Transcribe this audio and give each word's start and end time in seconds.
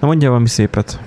Na 0.00 0.06
mondjál 0.06 0.30
valami 0.30 0.48
szépet. 0.48 1.00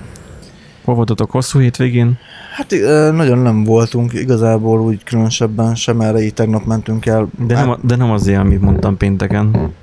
Hol 0.84 0.96
voltatok 0.96 1.32
hosszú 1.32 1.60
hétvégén? 1.60 2.18
Hát 2.56 2.72
nagyon 3.14 3.38
nem 3.38 3.64
voltunk, 3.64 4.14
igazából 4.14 4.82
úgy 4.82 5.04
különösebben 5.04 5.76
sem 5.76 6.02
erre, 6.02 6.22
így 6.22 6.34
tegnap 6.34 6.66
mentünk 6.66 7.06
el. 7.06 7.28
De 7.46 7.54
nem, 7.54 7.78
de 7.84 7.96
nem 7.96 8.12
azért, 8.12 8.40
amit 8.40 8.62
mondtam 8.62 8.98
pénteken. 8.98 9.74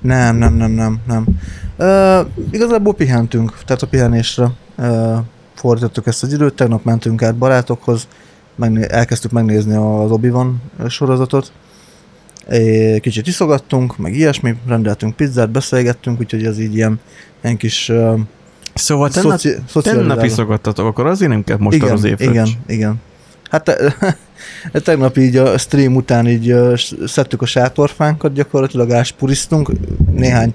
Nem, 0.00 0.36
nem, 0.36 0.54
nem, 0.54 0.70
nem, 0.70 1.00
nem. 1.06 1.26
Ö, 1.76 2.20
igazából 2.50 2.94
pihentünk, 2.94 3.58
tehát 3.64 3.82
a 3.82 3.86
pihenésre 3.86 4.50
ö, 4.76 5.16
fordítottuk 5.54 6.06
ezt 6.06 6.22
az 6.22 6.32
időt, 6.32 6.54
tegnap 6.54 6.84
mentünk 6.84 7.22
át 7.22 7.36
barátokhoz, 7.36 8.08
megné- 8.54 8.90
elkezdtük 8.90 9.30
megnézni 9.30 9.74
az 9.74 10.10
obi 10.10 10.32
sorozatot, 10.88 11.52
É, 12.50 12.98
kicsit 13.00 13.26
iszogattunk, 13.26 13.96
meg 13.96 14.14
ilyesmi, 14.14 14.54
rendeltünk 14.66 15.16
pizzát, 15.16 15.50
beszélgettünk, 15.50 16.20
úgyhogy 16.20 16.44
ez 16.44 16.58
így 16.58 16.74
ilyen, 16.74 17.00
ilyen 17.42 17.56
kis 17.56 17.88
uh, 17.88 18.20
Szóval 18.74 19.08
tennap, 19.08 19.38
szoci- 19.38 19.82
tennap 19.82 20.24
iszogattatok, 20.24 20.86
akkor 20.86 21.06
azért 21.06 21.30
nem 21.30 21.44
kell 21.44 21.56
most 21.60 21.76
igen, 21.76 21.92
az 21.92 22.04
évfröccs. 22.04 22.30
Igen, 22.30 22.48
igen. 22.66 23.00
Hát 23.50 23.64
te, 23.64 23.96
tegnap 24.84 25.16
így 25.16 25.36
a 25.36 25.58
stream 25.58 25.96
után 25.96 26.28
így 26.28 26.54
szedtük 27.06 27.42
a 27.42 27.46
sátorfánkat, 27.46 28.32
gyakorlatilag 28.32 28.90
áspuriztunk, 28.90 29.70
néhány 30.12 30.54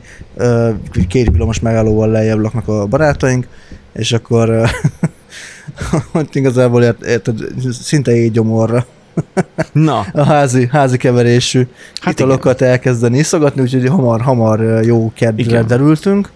két 1.08 1.32
villamos 1.32 1.60
megállóval 1.60 2.10
lejjebb 2.10 2.40
laknak 2.40 2.68
a 2.68 2.86
barátaink, 2.86 3.48
és 3.94 4.12
akkor 4.12 4.50
ott 6.14 6.36
igazából 6.36 6.84
ért, 6.84 7.04
érted, 7.04 7.38
szinte 7.82 8.16
így 8.16 8.32
gyomorra. 8.32 8.86
Na. 9.72 10.06
A 10.14 10.24
házi, 10.24 10.68
házi 10.72 10.98
keverésű 10.98 11.68
hát 12.02 12.14
italokat 12.14 12.60
igen. 12.60 12.72
elkezdeni 12.72 13.18
iszogatni, 13.18 13.62
úgyhogy 13.62 13.88
hamar, 13.88 14.22
hamar 14.22 14.84
jó 14.84 15.12
kedvre 15.16 15.64
derültünk. 15.64 16.30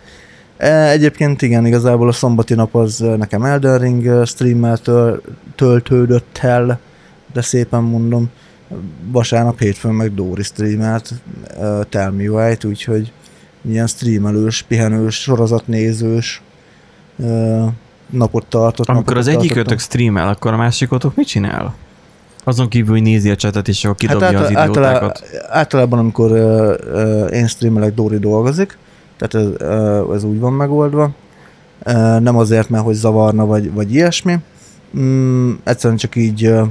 E, 0.57 0.89
egyébként 0.89 1.41
igen, 1.41 1.65
igazából 1.65 2.07
a 2.07 2.11
szombati 2.11 2.53
nap 2.53 2.75
az 2.75 2.97
nekem 3.17 3.43
Elden 3.43 3.77
Ring 3.79 4.25
streammel 4.25 4.77
töl, 4.77 5.21
töltődött 5.55 6.37
el, 6.41 6.79
de 7.33 7.41
szépen 7.41 7.83
mondom, 7.83 8.29
vasárnap, 9.11 9.59
hétfőn 9.59 9.93
meg 9.93 10.13
Dóri 10.13 10.43
streamelt 10.43 11.13
uh, 11.57 11.83
Tell 11.89 12.11
Me 12.11 12.23
White, 12.23 12.67
úgyhogy 12.67 13.11
ilyen 13.61 13.87
streamelős, 13.87 14.61
pihenős, 14.61 15.15
sorozatnézős 15.15 16.41
uh, 17.15 17.67
napot 18.09 18.45
tartott. 18.45 18.87
Amikor 18.87 19.15
napot 19.15 19.27
az 19.27 19.37
egyik 19.37 19.79
streamel, 19.79 20.27
akkor 20.27 20.53
a 20.53 20.57
másikotok 20.57 21.15
mit 21.15 21.27
csinál? 21.27 21.75
Azon 22.43 22.67
kívül, 22.67 22.91
hogy 22.91 23.01
nézi 23.01 23.29
a 23.29 23.35
csetet, 23.35 23.67
és 23.67 23.85
akkor 23.85 23.97
kidobja 23.97 24.25
hát 24.25 24.35
által, 24.35 24.43
az 24.43 24.49
idiótákat. 24.49 24.83
Általában, 24.83 25.11
általában 25.49 25.99
amikor 25.99 26.31
uh, 26.31 26.73
uh, 26.93 27.35
én 27.35 27.47
streamelek, 27.47 27.93
Dóri 27.93 28.17
dolgozik, 28.17 28.77
tehát 29.27 29.47
ez, 29.47 29.67
ez 30.15 30.23
úgy 30.23 30.39
van 30.39 30.53
megoldva. 30.53 31.09
Nem 32.19 32.37
azért, 32.37 32.69
mert 32.69 32.83
hogy 32.83 32.95
zavarna, 32.95 33.45
vagy, 33.45 33.73
vagy 33.73 33.93
ilyesmi. 33.93 34.37
Mm, 34.97 35.51
egyszerűen 35.63 35.97
csak 35.97 36.15
így 36.15 36.47
uh, 36.47 36.67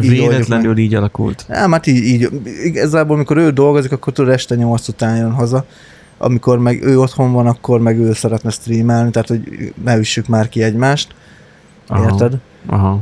Véletlenül 0.00 0.78
így, 0.78 0.84
így 0.84 0.94
alakult. 0.94 1.44
Nem, 1.48 1.72
hát 1.72 1.86
így, 1.86 2.04
így. 2.04 2.28
Igazából, 2.64 3.14
amikor 3.14 3.36
ő 3.36 3.50
dolgozik, 3.50 3.92
akkor 3.92 4.12
tudod 4.12 4.32
este 4.32 4.54
8 4.54 4.88
után 4.88 5.16
jön 5.16 5.32
haza. 5.32 5.64
Amikor 6.18 6.58
meg 6.58 6.82
ő 6.82 6.98
otthon 6.98 7.32
van, 7.32 7.46
akkor 7.46 7.80
meg 7.80 7.98
ő 7.98 8.12
szeretne 8.12 8.50
streamelni, 8.50 9.10
tehát 9.10 9.28
hogy 9.28 9.72
ne 9.84 9.96
üssük 9.96 10.26
már 10.26 10.48
ki 10.48 10.62
egymást. 10.62 11.14
Aha. 11.86 12.04
Érted? 12.04 12.38
Aha. 12.66 13.00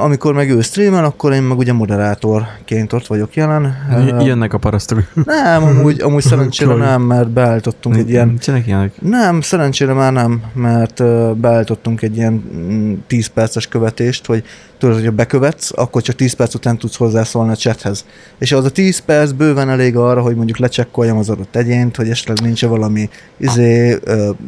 Amikor 0.00 0.34
meg 0.34 0.50
ő 0.50 0.60
streamel, 0.60 1.04
akkor 1.04 1.32
én 1.32 1.42
meg 1.42 1.58
ugye 1.58 1.72
moderátorként 1.72 2.92
ott 2.92 3.06
vagyok 3.06 3.34
jelen. 3.34 3.76
Jönnek 4.20 4.52
a 4.52 4.58
parasztok. 4.58 5.02
Nem, 5.24 5.64
amúgy, 5.64 6.00
amúgy 6.00 6.22
szerencsére 6.30 6.74
nem, 6.74 7.02
mert 7.02 7.30
beállítottunk 7.30 7.96
egy 7.96 8.10
ilyen... 8.10 8.38
Ilyenek? 8.66 9.00
Nem, 9.00 9.40
szerencsére 9.40 9.92
már 9.92 10.12
nem, 10.12 10.42
mert 10.54 11.02
beállítottunk 11.36 12.02
egy 12.02 12.16
ilyen 12.16 12.42
10 13.06 13.26
perces 13.26 13.66
követést, 13.66 14.26
hogy 14.26 14.44
tudod, 14.78 14.94
hogyha 14.94 15.10
bekövetsz, 15.10 15.70
akkor 15.74 16.02
csak 16.02 16.16
10 16.16 16.32
perc 16.32 16.54
után 16.54 16.78
tudsz 16.78 16.96
hozzászólni 16.96 17.52
a 17.52 17.56
chathez. 17.56 18.04
És 18.38 18.52
az 18.52 18.64
a 18.64 18.70
10 18.70 18.98
perc 18.98 19.30
bőven 19.30 19.70
elég 19.70 19.96
arra, 19.96 20.20
hogy 20.20 20.36
mondjuk 20.36 20.58
lecsekkoljam 20.58 21.18
az 21.18 21.28
adott 21.28 21.56
egyént, 21.56 21.96
hogy 21.96 22.08
esetleg 22.08 22.40
nincs 22.40 22.64
valami 22.64 23.08
izé, 23.36 23.98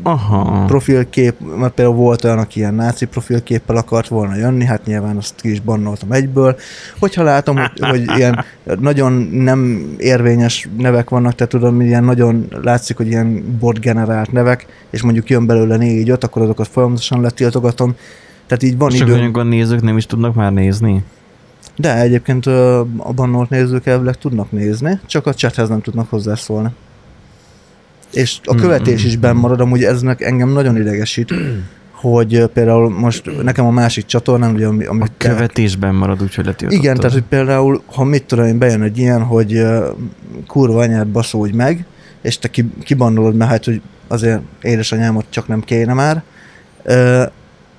Aha. 0.03 0.65
profilkép, 0.66 1.34
mert 1.59 1.72
például 1.72 1.97
volt 1.97 2.25
olyan, 2.25 2.39
aki 2.39 2.59
ilyen 2.59 2.75
náci 2.75 3.05
profilképpel 3.05 3.77
akart 3.77 4.09
volna 4.09 4.37
jönni, 4.37 4.65
hát 4.65 4.84
nyilván 4.84 5.09
azt 5.16 5.41
ki 5.41 5.50
is 5.50 5.60
bannoltam 5.60 6.12
egyből. 6.12 6.56
Hogyha 6.98 7.22
látom, 7.22 7.56
hogy, 7.56 7.71
hogy 7.81 8.16
ilyen 8.16 8.44
nagyon 8.81 9.12
nem 9.32 9.91
érvényes 9.98 10.69
nevek 10.76 11.10
vannak, 11.10 11.34
tehát 11.34 11.53
tudom, 11.53 11.81
ilyen 11.81 12.04
nagyon 12.04 12.47
látszik, 12.62 12.97
hogy 12.97 13.06
ilyen 13.06 13.56
bot 13.59 13.81
generált 13.81 14.32
nevek, 14.32 14.66
és 14.91 15.03
mondjuk 15.03 15.31
jön 15.31 15.47
belőle 15.47 15.76
négy-öt, 15.76 16.25
akkor 16.25 16.43
azokat 16.43 16.69
folyamatosan 16.69 17.21
letiltogatom. 17.21 17.94
Tehát 18.47 18.62
így 18.62 18.78
van 18.78 18.93
idő. 18.93 19.19
Csak 19.19 19.37
a 19.37 19.43
nézők 19.43 19.82
nem 19.82 19.97
is 19.97 20.06
tudnak 20.06 20.34
már 20.34 20.53
nézni? 20.53 21.04
De 21.77 22.00
egyébként 22.00 22.47
a 22.97 23.12
bannolt 23.15 23.50
nézők 23.50 23.87
elvileg 23.87 24.19
tudnak 24.19 24.50
nézni, 24.50 25.00
csak 25.06 25.27
a 25.27 25.34
chathez 25.34 25.69
nem 25.69 25.81
tudnak 25.81 26.10
hozzászólni. 26.10 26.69
És 28.12 28.38
a 28.44 28.54
követés 28.54 29.04
is 29.04 29.16
benn 29.16 29.37
marad, 29.37 29.60
amúgy 29.60 29.84
ez 29.84 30.03
engem 30.19 30.48
nagyon 30.48 30.77
idegesít, 30.77 31.34
hogy 32.00 32.47
például 32.47 32.91
most 32.91 33.43
nekem 33.43 33.66
a 33.66 33.71
másik 33.71 34.05
csatornán, 34.05 34.55
ugye, 34.55 34.66
ami, 34.66 34.84
ami 34.84 35.03
a 35.03 35.06
követésben 35.16 35.94
marad, 35.94 36.22
úgyhogy 36.22 36.44
letiltottad. 36.44 36.84
Igen, 36.84 36.97
tehát 36.97 37.12
hogy 37.12 37.25
például, 37.28 37.83
ha 37.87 38.05
mit 38.05 38.25
tudom 38.25 38.44
én, 38.44 38.59
bejön 38.59 38.83
egy 38.83 38.99
ilyen, 38.99 39.22
hogy 39.22 39.55
uh, 39.55 39.87
kurva 40.47 40.81
anyát 40.81 41.06
baszódj 41.06 41.56
meg, 41.56 41.84
és 42.22 42.39
te 42.39 42.50
kibannolod, 42.84 43.34
mert 43.34 43.50
hát, 43.50 43.65
hogy 43.65 43.81
azért 44.09 44.41
édesanyámot 44.62 45.25
csak 45.28 45.49
nem 45.49 45.60
kéne 45.60 45.93
már, 45.93 46.22
uh, 46.84 47.22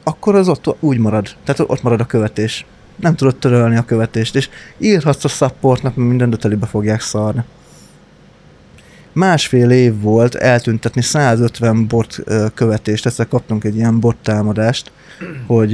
akkor 0.03 0.35
az 0.35 0.47
ott 0.47 0.75
úgy 0.79 0.97
marad. 0.97 1.27
Tehát 1.43 1.71
ott 1.71 1.81
marad 1.81 1.99
a 1.99 2.05
követés. 2.05 2.65
Nem 2.95 3.15
tudod 3.15 3.35
törölni 3.35 3.75
a 3.75 3.85
követést, 3.85 4.35
és 4.35 4.49
írhatsz 4.77 5.23
a 5.23 5.27
supportnak, 5.27 5.95
mert 5.95 6.09
mindent 6.09 6.39
telibe 6.39 6.65
fogják 6.65 7.01
szarni 7.01 7.43
másfél 9.13 9.69
év 9.69 10.01
volt 10.01 10.35
eltüntetni 10.35 11.01
150 11.01 11.87
bot 11.87 12.23
követést, 12.53 13.05
ezzel 13.05 13.27
kaptunk 13.27 13.63
egy 13.63 13.75
ilyen 13.75 13.99
bot 13.99 14.15
támadást, 14.23 14.91
hogy... 15.47 15.71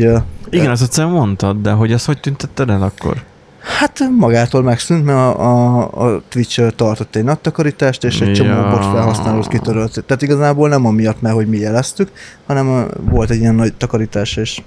Igen, 0.49 0.71
azt 0.71 0.81
egyszer 0.81 1.05
mondtad, 1.05 1.61
de 1.61 1.71
hogy 1.71 1.91
ezt 1.91 2.05
hogy 2.05 2.19
tüntetted 2.19 2.69
el 2.69 2.81
akkor? 2.81 3.23
Hát 3.59 3.99
magától 4.17 4.63
megszűnt, 4.63 5.05
mert 5.05 5.17
a, 5.17 5.39
a, 5.39 6.15
a 6.15 6.21
Twitch 6.29 6.71
tartott 6.75 7.15
egy 7.15 7.23
nagy 7.23 7.39
takarítást, 7.39 8.03
és 8.03 8.21
egy 8.21 8.27
ja. 8.27 8.33
csomó 8.33 8.69
bot 8.69 8.83
felhasználót 8.83 9.47
kitörölt. 9.47 10.03
Tehát 10.05 10.21
igazából 10.21 10.69
nem 10.69 10.85
amiatt, 10.85 11.21
mert 11.21 11.35
hogy 11.35 11.47
mi 11.47 11.57
jeleztük, 11.57 12.11
hanem 12.45 12.87
volt 12.99 13.29
egy 13.29 13.39
ilyen 13.39 13.55
nagy 13.55 13.73
takarítás, 13.73 14.35
és 14.35 14.61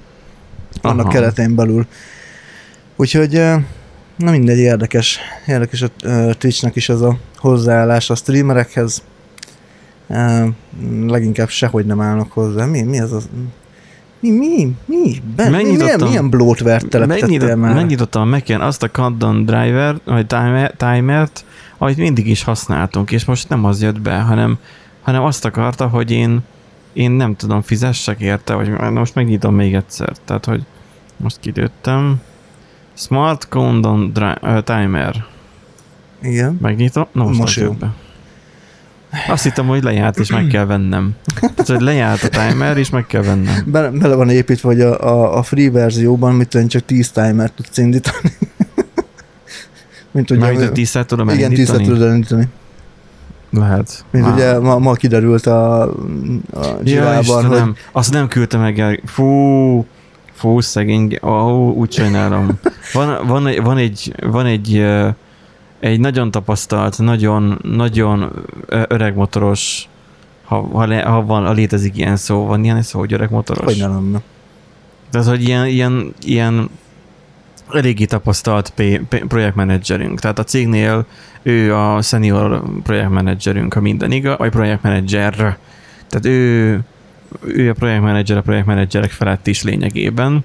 annak 0.81 1.05
Aha. 1.05 1.15
keretén 1.15 1.55
belül. 1.55 1.87
Úgyhogy 2.97 3.43
Na 4.21 4.31
mindegy, 4.31 4.59
érdekes. 4.59 5.19
Érdekes 5.47 5.83
a 5.83 5.89
Twitchnek 6.39 6.77
is 6.77 6.89
az 6.89 7.03
a 7.03 7.19
hozzáállás 7.41 8.11
a 8.11 8.15
streamerekhez. 8.15 9.03
leginkább 11.07 11.49
sehogy 11.49 11.87
nem 11.87 12.01
állnak 12.01 12.33
hozzá. 12.33 12.65
Mi, 12.65 12.83
mi 12.83 13.01
az 13.01 13.13
az? 13.13 13.29
Mi, 14.21 14.31
mi, 14.31 14.77
mi? 14.85 15.23
Ben, 15.37 15.53
mi 15.53 15.63
milyen, 15.63 16.01
milyen 16.01 16.31
bloatware 16.31 16.81
telepítettél 16.81 17.57
már? 17.57 17.75
Megnyitottam 17.75 18.23
a 18.23 18.25
mac 18.25 18.51
azt 18.51 18.83
a 18.83 18.89
countdown 18.91 19.45
driver, 19.45 20.01
vagy 20.05 20.27
timer, 20.27 20.75
timert, 20.77 21.45
amit 21.79 21.97
mindig 21.97 22.27
is 22.27 22.43
használtunk, 22.43 23.11
és 23.11 23.25
most 23.25 23.49
nem 23.49 23.65
az 23.65 23.83
jött 23.83 24.01
be, 24.01 24.19
hanem, 24.19 24.59
hanem 25.03 25.23
azt 25.23 25.45
akarta, 25.45 25.87
hogy 25.87 26.11
én, 26.11 26.41
én 26.93 27.11
nem 27.11 27.37
tudom, 27.37 27.63
fizessek 27.63 28.21
érte, 28.21 28.55
vagy 28.55 28.69
most 28.71 29.15
megnyitom 29.15 29.55
még 29.55 29.75
egyszer. 29.75 30.13
Tehát, 30.25 30.45
hogy 30.45 30.63
most 31.17 31.41
kilőttem. 31.41 32.21
Smart 32.95 33.47
Countdown 33.49 34.13
uh, 34.43 34.63
Timer. 34.63 35.25
Igen. 36.23 36.59
Megnyitom? 36.61 37.07
Na 37.13 37.25
most, 37.25 37.39
most 37.39 37.61
jó. 37.61 37.73
Be. 37.73 37.95
Azt 39.29 39.43
hittem, 39.43 39.67
hogy 39.67 39.83
lejárt, 39.83 40.19
és 40.19 40.31
meg 40.31 40.47
kell 40.47 40.65
vennem. 40.65 41.15
Tehát, 41.41 41.67
hogy 41.67 41.81
lejárt 41.81 42.23
a 42.23 42.29
timer, 42.29 42.77
és 42.77 42.91
meg 42.91 43.07
kell 43.07 43.23
vennem. 43.23 43.65
Bele, 43.67 43.91
bele 43.91 44.15
van 44.15 44.31
építve, 44.31 44.69
hogy 44.69 44.81
a, 44.81 45.01
a, 45.01 45.39
a 45.39 45.43
free 45.43 45.71
verzióban 45.71 46.35
mit 46.35 46.49
tudom, 46.49 46.69
csak 46.69 46.85
10 46.85 47.11
timer 47.11 47.51
tudsz 47.51 47.79
indítani. 47.79 48.33
Mint 50.13 50.29
hogy 50.29 50.39
Már 50.39 50.55
a 50.55 50.73
10 50.73 50.99
tudom 51.07 51.29
Igen, 51.29 51.55
10 51.55 51.71
tudod 51.71 52.03
elindítani. 52.03 52.49
Lehet. 53.51 54.05
Mint 54.11 54.25
Már. 54.25 54.35
ugye 54.35 54.59
ma, 54.59 54.79
ma 54.79 54.93
kiderült 54.93 55.47
a, 55.47 55.83
a 55.83 55.91
ja, 56.85 57.23
hogy... 57.23 57.63
Azt 57.93 58.13
nem 58.13 58.29
küldte 58.29 58.59
meg 58.59 58.79
el. 58.79 58.99
Fú, 59.05 59.87
Fú, 60.33 60.61
szegény, 60.61 61.19
oh, 61.21 61.77
úgy 61.77 61.93
sajnálom. 61.93 62.59
Van, 62.93 63.27
van, 63.27 63.51
van, 63.63 63.79
egy, 63.79 64.15
van 64.23 64.47
egy, 64.47 64.77
egy 64.77 64.87
nagyon 65.81 66.31
tapasztalt, 66.31 66.99
nagyon, 66.99 67.59
nagyon 67.63 68.45
öreg 68.69 69.15
motoros, 69.15 69.89
ha, 70.45 70.69
ha, 70.73 71.11
ha, 71.11 71.25
van, 71.25 71.47
ha 71.47 71.53
létezik 71.53 71.97
ilyen 71.97 72.17
szó, 72.17 72.47
van 72.47 72.65
ilyen 72.65 72.83
szó, 72.83 72.99
hogy 72.99 73.13
öreg 73.13 73.31
motoros? 73.31 73.65
Hogy 73.65 73.89
nem, 73.89 74.23
Tehát, 75.11 75.27
hogy 75.27 75.43
ilyen, 75.43 75.67
ilyen, 75.67 76.15
ilyen 76.21 76.71
eléggé 77.73 78.05
tapasztalt 78.05 78.73
projektmenedzserünk. 79.09 80.21
Tehát 80.21 80.39
a 80.39 80.45
cégnél 80.45 81.07
ő 81.43 81.75
a 81.75 82.03
senior 82.03 82.63
projektmenedzserünk, 82.83 83.75
ha 83.75 83.81
minden 83.81 84.13
igaz, 84.13 84.39
vagy 84.39 84.51
projektmenedzser 84.51 85.35
Tehát 86.09 86.27
ő, 86.27 86.81
ő 87.47 87.71
a 87.71 87.73
projektmenedzser 87.73 88.37
a 88.37 88.43
projektmenedzserek 88.43 89.11
felett 89.11 89.47
is 89.47 89.63
lényegében, 89.63 90.45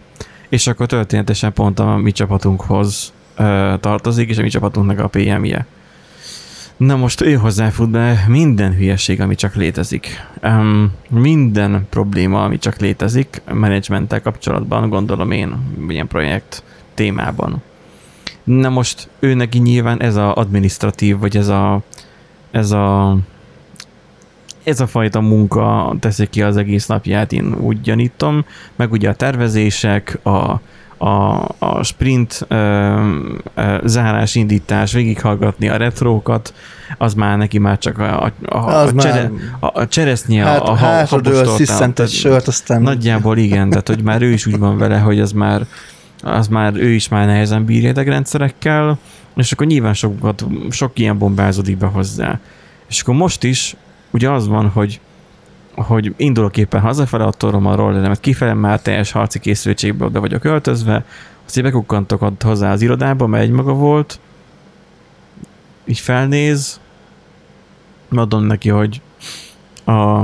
és 0.50 0.68
akkor 0.68 0.86
történetesen 0.86 1.54
pont 1.54 1.80
a 1.80 1.98
mi 1.98 2.12
csapatunkhoz 2.12 3.14
ö, 3.38 3.74
tartozik, 3.80 4.30
és 4.30 4.38
a 4.38 4.42
mi 4.42 4.50
csapatunknak 4.50 5.00
a 5.00 5.08
PM-je. 5.08 5.66
Na 6.78 6.96
most 6.96 7.22
ő 7.22 7.34
hozzáfut 7.34 7.90
be 7.90 8.26
minden 8.28 8.76
hülyeség, 8.76 9.22
ami 9.22 9.36
csak 9.36 9.56
létezik. 9.56 10.08
Um, 10.44 10.92
minden 11.10 11.88
probléma, 11.90 12.44
ami 12.44 12.58
csak 12.58 12.80
létezik, 12.80 13.42
menedzsmenttel 13.54 14.22
kapcsolatban, 14.22 14.90
gondolom 14.90 15.32
én, 15.32 15.56
ilyen 15.88 16.08
projekt 16.08 16.64
témában. 16.94 17.62
Na 18.44 18.70
most 18.70 19.10
ő 19.20 19.34
neki 19.34 19.60
nyilván 19.60 20.02
ez 20.02 20.16
a 20.16 20.36
administratív, 20.36 21.18
vagy 21.18 21.38
ez 21.38 21.48
a, 21.48 21.82
ez 22.52 22.72
a 22.72 23.18
ez 24.64 24.80
a 24.80 24.88
fajta 24.88 25.22
munka 25.22 25.96
teszi 26.00 26.28
ki 26.28 26.42
az 26.42 26.58
egész 26.58 26.86
napját, 26.86 27.32
én 27.32 27.56
úgy 27.60 27.82
gyanítom, 27.82 28.46
meg 28.76 28.92
ugye 28.92 29.10
a 29.10 29.16
tervezések, 29.16 30.20
a, 30.24 30.60
a, 30.98 31.48
a 31.60 31.84
sprint 31.84 32.46
ö, 32.48 32.56
ö, 33.56 33.78
zárás, 33.84 34.36
indítás, 34.36 34.94
végighallgatni 34.94 35.70
a 35.70 35.78
retrókat, 35.78 36.54
az 36.98 37.14
már 37.14 37.38
neki 37.38 37.58
már 37.58 37.78
csak 37.78 37.98
a, 38.00 38.24
a, 38.24 38.32
a, 38.46 38.58
a, 38.58 38.94
csere, 38.94 39.32
a, 39.60 39.80
a 39.80 39.88
cseresznye, 39.88 40.44
hát, 40.44 40.60
a, 40.60 40.72
a 40.72 40.76
habostortán. 40.76 42.08
sört, 42.08 42.48
aztán... 42.48 42.82
Nagyjából 42.82 43.38
igen, 43.38 43.70
tehát 43.70 43.88
hogy 43.88 44.04
már 44.04 44.22
ő 44.22 44.32
is 44.32 44.46
úgy 44.46 44.60
van 44.60 44.78
vele, 44.78 44.98
hogy 44.98 45.20
az 45.20 45.32
már, 45.32 45.66
az 46.24 46.48
már 46.48 46.76
ő 46.76 46.90
is 46.90 47.08
már 47.08 47.26
nehezen 47.26 47.66
bír 47.66 47.84
idegrendszerekkel, 47.84 48.98
és 49.36 49.52
akkor 49.52 49.68
nyilván 49.68 49.94
sokat, 49.94 50.46
sok 50.70 51.00
ilyen 51.00 51.18
bombázódik 51.18 51.78
be 51.78 51.86
hozzá. 51.86 52.40
És 52.90 53.02
akkor 53.02 53.16
most 53.16 53.44
is 53.44 53.76
ugye 54.12 54.30
az 54.30 54.48
van, 54.48 54.70
hogy 54.70 55.00
hogy 55.76 56.14
indulok 56.18 56.58
éppen 56.58 56.82
hazafele, 56.82 57.30
torom 57.32 57.66
a 57.66 57.76
rolleremet 57.76 58.20
kifele, 58.20 58.54
már 58.54 58.82
teljes 58.82 59.12
harci 59.12 59.40
készültségbe 59.40 60.06
oda 60.06 60.20
vagyok 60.20 60.44
öltözve, 60.44 61.06
aztán 61.46 61.64
bekukkantok 61.64 62.22
ott 62.22 62.42
hozzá 62.42 62.72
az 62.72 62.82
irodába, 62.82 63.28
mert 63.28 63.44
egy 63.44 63.52
maga 63.52 63.74
volt, 63.74 64.20
így 65.86 66.00
felnéz, 66.00 66.80
mondom 68.10 68.44
neki, 68.44 68.70
hogy 68.70 69.02
a 69.86 70.24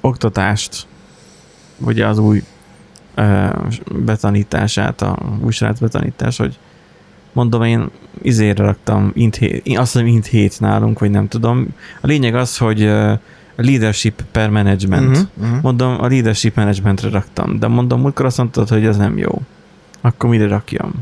oktatást, 0.00 0.86
ugye 1.78 2.06
az 2.06 2.18
új 2.18 2.42
ö, 3.14 3.48
betanítását, 3.94 5.02
a 5.02 5.18
új 5.44 5.52
betanítás, 5.80 6.36
hogy 6.36 6.58
mondom, 7.32 7.62
én 7.62 7.90
izére 8.22 8.64
raktam, 8.64 9.10
int 9.14 9.36
hét, 9.36 9.78
azt 9.78 9.92
hiszem 9.92 10.06
int 10.06 10.26
hét 10.26 10.60
nálunk, 10.60 10.98
vagy 10.98 11.10
nem 11.10 11.28
tudom. 11.28 11.66
A 12.00 12.06
lényeg 12.06 12.34
az, 12.34 12.58
hogy 12.58 12.82
leadership 13.62 14.22
per 14.32 14.50
management. 14.50 15.16
Uh-huh, 15.16 15.28
uh-huh. 15.40 15.62
Mondom, 15.62 15.96
a 16.00 16.06
leadership 16.06 16.56
managementre 16.56 17.08
raktam, 17.08 17.58
de 17.58 17.66
mondom, 17.66 18.00
múltkor 18.00 18.24
azt 18.24 18.36
mondtad, 18.36 18.68
hogy 18.68 18.84
ez 18.84 18.96
nem 18.96 19.18
jó. 19.18 19.42
Akkor 20.00 20.30
mire 20.30 20.46
rakjam? 20.48 20.92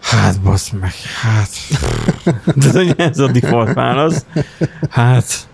Hát, 0.00 0.40
basz 0.40 0.70
meg, 0.70 0.92
hát. 1.22 1.50
De 2.62 2.72
hogy 2.72 2.94
ez 2.96 3.18
a 3.18 3.30
default 3.30 3.74
válasz. 3.74 4.26
Hát, 4.90 5.48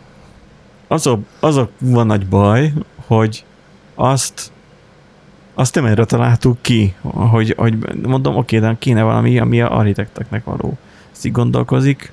azok, 0.89 1.21
azok 1.41 1.71
van 1.79 2.07
nagy 2.07 2.27
baj, 2.27 2.73
hogy 3.07 3.45
azt 3.95 4.53
azt 5.55 5.75
nem 5.75 5.85
erre 5.85 6.05
találtuk 6.05 6.59
ki, 6.61 6.95
hogy, 7.03 7.55
hogy 7.57 7.75
mondom, 8.03 8.37
oké, 8.37 8.59
de 8.59 8.77
kéne 8.79 9.03
valami, 9.03 9.39
ami 9.39 9.61
a 9.61 9.77
architekteknek 9.77 10.45
való. 10.45 10.79
Ezt 11.13 11.25
így 11.25 11.33
gondolkozik, 11.33 12.13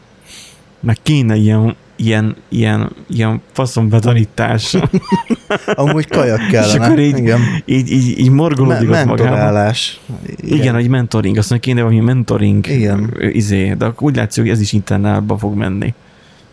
meg 0.79 0.97
kéne 1.01 1.35
ilyen 1.35 1.75
ilyen, 2.05 2.35
ilyen, 2.49 2.95
ilyen 3.09 3.41
faszombetanítás. 3.51 4.77
Amúgy 5.73 6.07
kajak 6.07 6.47
kellene. 6.47 6.67
És 6.67 6.73
akkor 6.73 6.99
így, 6.99 7.17
igen. 7.17 7.39
így, 7.65 7.91
így, 7.91 8.19
így 8.19 8.29
morgolódik 8.29 8.89
Me- 8.89 9.05
mentorálás. 9.05 9.99
Igen. 10.37 10.57
igen, 10.57 10.73
hogy 10.73 10.87
mentoring, 10.87 11.37
azt 11.37 11.49
mondja, 11.49 11.71
kéne 11.71 11.83
valami 11.83 12.01
mentoring 12.01 12.67
igen. 12.67 13.13
izé, 13.19 13.73
de 13.73 13.93
úgy 13.99 14.15
látszik, 14.15 14.43
hogy 14.43 14.51
ez 14.51 14.59
is 14.59 14.73
internálba 14.73 15.37
fog 15.37 15.55
menni. 15.55 15.93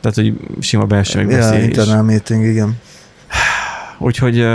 Tehát, 0.00 0.16
hogy 0.16 0.34
sima 0.60 0.84
belső 0.84 1.18
megbeszélés. 1.18 1.60
Ja, 1.60 1.64
internál 1.64 2.02
meeting, 2.02 2.44
igen. 2.44 2.76
Úgyhogy 3.98 4.46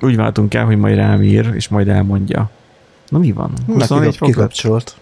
úgy 0.00 0.16
váltunk 0.16 0.54
el, 0.54 0.64
hogy 0.64 0.76
majd 0.76 0.96
rám 0.96 1.22
ír, 1.22 1.50
és 1.54 1.68
majd 1.68 1.88
elmondja. 1.88 2.50
Na 3.08 3.18
mi 3.18 3.32
van? 3.32 3.52
24 3.66 4.18
kikapcsolt 4.18 4.96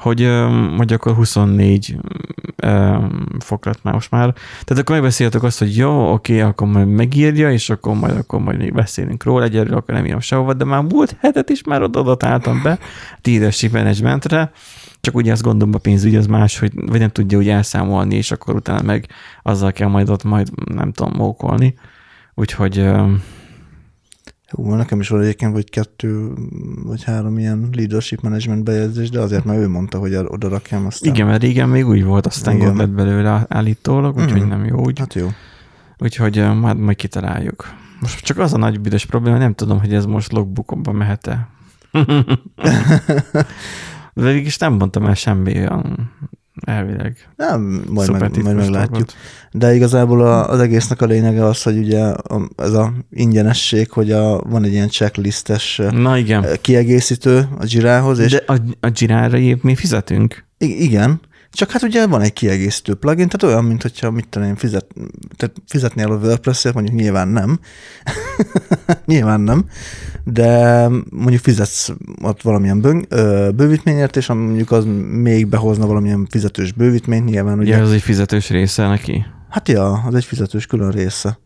hogy, 0.00 0.28
hogy 0.76 0.92
akkor 0.92 1.14
24 1.14 1.96
fok 3.38 3.64
lett 3.64 3.82
már 3.82 3.94
most 3.94 4.10
már. 4.10 4.32
Tehát 4.64 4.82
akkor 4.82 4.94
megbeszéltük 4.94 5.42
azt, 5.42 5.58
hogy 5.58 5.76
jó, 5.76 6.12
oké, 6.12 6.40
akkor 6.40 6.66
majd 6.66 6.88
megírja, 6.88 7.52
és 7.52 7.70
akkor 7.70 7.94
majd, 7.94 8.16
akkor 8.16 8.40
majd 8.40 8.58
még 8.58 8.72
beszélünk 8.72 9.24
róla, 9.24 9.44
egyelőre 9.44 9.76
akkor 9.76 9.94
nem 9.94 10.06
írom 10.06 10.20
sehova, 10.20 10.54
de 10.54 10.64
már 10.64 10.82
múlt 10.82 11.16
hetet 11.20 11.50
is 11.50 11.64
már 11.64 11.82
adatáltam 11.82 12.62
be 12.62 12.78
leadership 13.22 13.72
managementre, 13.72 14.52
csak 15.00 15.14
ugye 15.14 15.32
azt 15.32 15.42
gondolom 15.42 15.74
a 15.74 15.78
pénzügy 15.78 16.16
az 16.16 16.26
más, 16.26 16.58
hogy 16.58 16.72
vagy 16.74 17.00
nem 17.00 17.08
tudja 17.08 17.38
úgy 17.38 17.48
elszámolni, 17.48 18.14
és 18.14 18.30
akkor 18.30 18.54
utána 18.54 18.82
meg 18.82 19.06
azzal 19.42 19.72
kell 19.72 19.88
majd 19.88 20.10
ott 20.10 20.24
majd 20.24 20.48
nem 20.74 20.92
tudom 20.92 21.12
mókolni. 21.16 21.74
Úgyhogy 22.34 22.90
Hú, 24.50 24.74
nekem 24.74 25.00
is 25.00 25.08
van 25.08 25.20
egyébként, 25.20 25.52
vagy 25.52 25.70
kettő, 25.70 26.32
vagy 26.84 27.04
három 27.04 27.38
ilyen 27.38 27.68
leadership 27.72 28.20
management 28.20 28.64
bejegyzés, 28.64 29.10
de 29.10 29.20
azért, 29.20 29.44
mert 29.44 29.58
ő 29.58 29.68
mondta, 29.68 29.98
hogy 29.98 30.14
oda 30.14 30.48
rakjam 30.48 30.86
azt. 30.86 31.04
Igen, 31.04 31.26
mert 31.26 31.42
régen 31.42 31.68
még 31.68 31.86
úgy 31.86 32.04
volt, 32.04 32.26
aztán 32.26 32.58
gond 32.58 32.76
lett 32.76 32.90
belőle 32.90 33.46
állítólag, 33.48 34.16
úgyhogy 34.16 34.44
mm. 34.44 34.48
nem 34.48 34.64
jó 34.64 34.78
úgy. 34.78 34.98
Hát 34.98 35.14
jó. 35.14 35.28
Úgyhogy 35.98 36.38
hát 36.38 36.78
majd 36.78 36.96
kitaláljuk. 36.96 37.64
Most 38.00 38.24
csak 38.24 38.38
az 38.38 38.54
a 38.54 38.58
nagy 38.58 38.80
büdös 38.80 39.06
probléma, 39.06 39.38
nem 39.38 39.54
tudom, 39.54 39.80
hogy 39.80 39.94
ez 39.94 40.04
most 40.04 40.32
logbookomba 40.32 40.92
mehet-e. 40.92 41.48
De 44.14 44.22
végig 44.22 44.46
is 44.46 44.58
nem 44.58 44.72
mondtam 44.72 45.06
el 45.06 45.14
semmi 45.14 45.58
olyan 45.58 46.10
elvileg. 46.64 47.28
Nem, 47.36 47.84
majd, 47.88 48.10
meg, 48.10 48.42
majd 48.42 48.56
meglátjuk. 48.56 49.08
De 49.52 49.74
igazából 49.74 50.20
a, 50.20 50.48
az 50.50 50.60
egésznek 50.60 51.02
a 51.02 51.06
lényege 51.06 51.44
az, 51.44 51.62
hogy 51.62 51.78
ugye 51.78 52.12
ez 52.56 52.72
a 52.72 52.92
ingyenesség, 53.10 53.90
hogy 53.90 54.12
a, 54.12 54.38
van 54.40 54.64
egy 54.64 54.72
ilyen 54.72 54.88
checklistes 54.88 55.80
Na 55.90 56.18
igen. 56.18 56.46
kiegészítő 56.60 57.48
a 57.58 57.64
Jirához. 57.66 58.18
És 58.18 58.30
De 58.32 58.42
a, 58.46 58.56
a 58.80 58.90
Jirára 58.94 59.38
mi 59.62 59.74
fizetünk. 59.74 60.44
I- 60.58 60.82
igen, 60.82 61.20
csak 61.52 61.70
hát 61.70 61.82
ugye 61.82 62.06
van 62.06 62.20
egy 62.20 62.32
kiegészítő 62.32 62.94
plugin, 62.94 63.28
tehát 63.28 63.54
olyan, 63.54 63.64
mint 63.64 63.82
hogyha 63.82 64.10
mit 64.10 64.28
tudom 64.28 64.48
én, 64.48 64.56
fizet, 64.56 64.86
tehát 65.36 65.54
fizetnél 65.66 66.12
a 66.12 66.16
WordPress-ért, 66.16 66.74
mondjuk 66.74 66.96
nyilván 66.96 67.28
nem. 67.28 67.60
nyilván 69.06 69.40
nem, 69.40 69.64
de 70.24 70.88
mondjuk 71.10 71.42
fizetsz 71.42 71.90
ott 72.22 72.42
valamilyen 72.42 72.80
bő, 72.80 73.06
bővítményért, 73.50 74.16
és 74.16 74.26
mondjuk 74.26 74.70
az 74.70 74.84
még 75.10 75.46
behozna 75.46 75.86
valamilyen 75.86 76.26
fizetős 76.30 76.72
bővítményt, 76.72 77.24
nyilván 77.24 77.58
ugye. 77.58 77.76
Ja, 77.76 77.82
az 77.82 77.92
egy 77.92 78.02
fizetős 78.02 78.48
része 78.48 78.88
neki? 78.88 79.24
Hát 79.48 79.68
ja, 79.68 79.92
az 79.92 80.14
egy 80.14 80.24
fizetős 80.24 80.66
külön 80.66 80.90
része. 80.90 81.38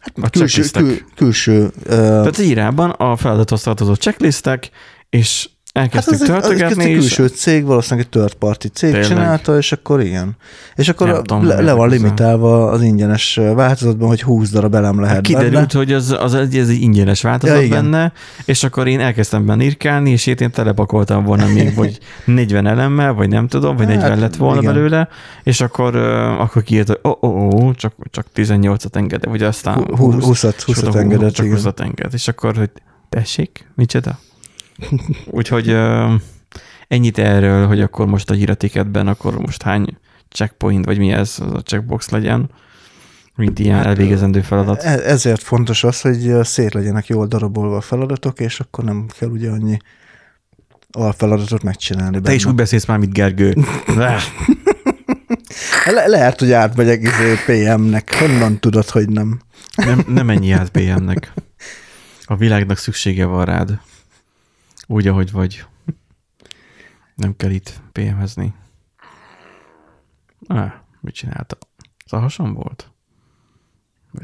Hát 0.00 0.18
a 0.20 0.30
külső, 0.30 0.62
kül, 0.72 0.96
külső. 1.14 1.64
Uh, 1.64 1.72
Tehát 1.84 2.38
írában 2.38 2.90
a 2.90 3.16
feladathoz 3.16 3.62
tartozó 3.62 3.94
checklistek, 3.94 4.70
és 5.10 5.48
Elkezdtük 5.78 6.26
hát 6.26 6.44
ez 6.44 6.50
egy, 6.50 6.78
egy 6.78 6.92
külső 6.92 7.26
cég, 7.26 7.64
valószínűleg 7.64 8.06
egy 8.10 8.20
third 8.20 8.34
party 8.34 8.66
cég 8.66 8.90
Tényleg? 8.90 9.08
csinálta, 9.08 9.56
és 9.56 9.72
akkor 9.72 10.00
igen. 10.00 10.36
És 10.74 10.88
akkor 10.88 11.22
tudom, 11.22 11.46
le, 11.46 11.60
le 11.60 11.72
van 11.72 11.88
limitálva 11.88 12.70
az 12.70 12.82
ingyenes 12.82 13.40
változatban, 13.54 14.08
hogy 14.08 14.22
20 14.22 14.50
darab 14.50 14.74
elem 14.74 15.00
lehet 15.00 15.14
hát 15.14 15.24
Kiderült, 15.24 15.52
benne. 15.52 15.68
hogy 15.72 15.92
az, 15.92 16.16
az 16.20 16.34
egy, 16.34 16.56
ez 16.56 16.68
egy 16.68 16.80
ingyenes 16.80 17.22
változat 17.22 17.62
ja, 17.62 17.68
benne, 17.68 18.12
és 18.44 18.64
akkor 18.64 18.86
én 18.86 19.00
elkezdtem 19.00 19.46
benne 19.46 19.64
írkálni, 19.64 20.10
és 20.10 20.26
én 20.26 20.50
telepakoltam 20.50 21.24
volna 21.24 21.46
még, 21.46 21.74
vagy 21.80 21.98
40 22.24 22.66
elemmel, 22.66 23.12
vagy 23.12 23.28
nem 23.28 23.48
tudom, 23.48 23.76
vagy 23.76 23.86
40 23.86 24.10
hát, 24.10 24.20
lett 24.20 24.36
volna 24.36 24.60
igen. 24.60 24.72
belőle, 24.72 25.08
és 25.42 25.60
akkor, 25.60 25.96
akkor 26.38 26.62
kiírt, 26.62 26.88
hogy 26.88 26.98
oh, 27.02 27.16
oh, 27.20 27.54
oh, 27.54 27.74
csak, 27.74 27.94
csak 28.10 28.26
18-at 28.34 28.96
enged, 28.96 29.24
vagy 29.24 29.42
aztán 29.42 29.86
20-at 29.86 30.60
20, 30.64 30.82
20 30.82 30.94
engedett. 30.94 31.32
Csak 31.32 31.46
20-at 31.46 31.80
enged, 31.80 32.12
és 32.12 32.28
akkor, 32.28 32.56
hogy 32.56 32.70
tessék, 33.08 33.70
micsoda? 33.74 34.18
Úgyhogy 35.24 35.76
ennyit 36.88 37.18
erről, 37.18 37.66
hogy 37.66 37.80
akkor 37.80 38.06
most 38.06 38.30
a 38.30 38.34
híratiketben 38.34 39.06
akkor 39.06 39.38
most 39.38 39.62
hány 39.62 39.96
checkpoint, 40.28 40.84
vagy 40.84 40.98
mi 40.98 41.12
ez, 41.12 41.36
az 41.40 41.52
a 41.52 41.62
checkbox 41.62 42.08
legyen, 42.08 42.50
mint 43.34 43.58
ilyen 43.58 43.76
hát, 43.76 43.86
elvégezendő 43.86 44.40
feladat. 44.40 44.82
E-, 44.82 45.10
ezért 45.10 45.42
fontos 45.42 45.84
az, 45.84 46.00
hogy 46.00 46.34
szét 46.42 46.74
legyenek 46.74 47.06
jól 47.06 47.26
darabolva 47.26 47.76
a 47.76 47.80
feladatok, 47.80 48.40
és 48.40 48.60
akkor 48.60 48.84
nem 48.84 49.06
kell 49.18 49.28
ugye 49.28 49.50
annyi 49.50 49.76
a 50.90 51.12
feladatot 51.12 51.62
megcsinálni. 51.62 52.14
Te 52.14 52.20
benne. 52.20 52.34
is 52.34 52.44
úgy 52.44 52.54
beszélsz 52.54 52.86
már, 52.86 52.98
mint 52.98 53.12
Gergő. 53.12 53.54
Le- 55.94 56.06
lehet, 56.06 56.38
hogy 56.38 56.52
átmegyek 56.52 57.02
izé 57.02 57.34
PM-nek. 57.46 58.14
Honnan 58.14 58.58
tudod, 58.58 58.88
hogy 58.88 59.08
nem? 59.08 59.40
Nem, 59.76 60.04
nem 60.06 60.26
menj 60.26 60.52
át 60.52 60.70
PM-nek. 60.70 61.32
A 62.24 62.36
világnak 62.36 62.78
szüksége 62.78 63.24
van 63.24 63.44
rád. 63.44 63.80
Úgy, 64.90 65.06
ahogy 65.06 65.32
vagy. 65.32 65.64
Nem 67.14 67.36
kell 67.36 67.50
itt 67.50 67.80
PM-ezni. 67.92 68.54
Ah, 70.46 70.72
mit 71.00 71.14
csinálta? 71.14 71.58
Az 72.04 72.12
a 72.12 72.18
hasam 72.18 72.52
volt? 72.52 72.90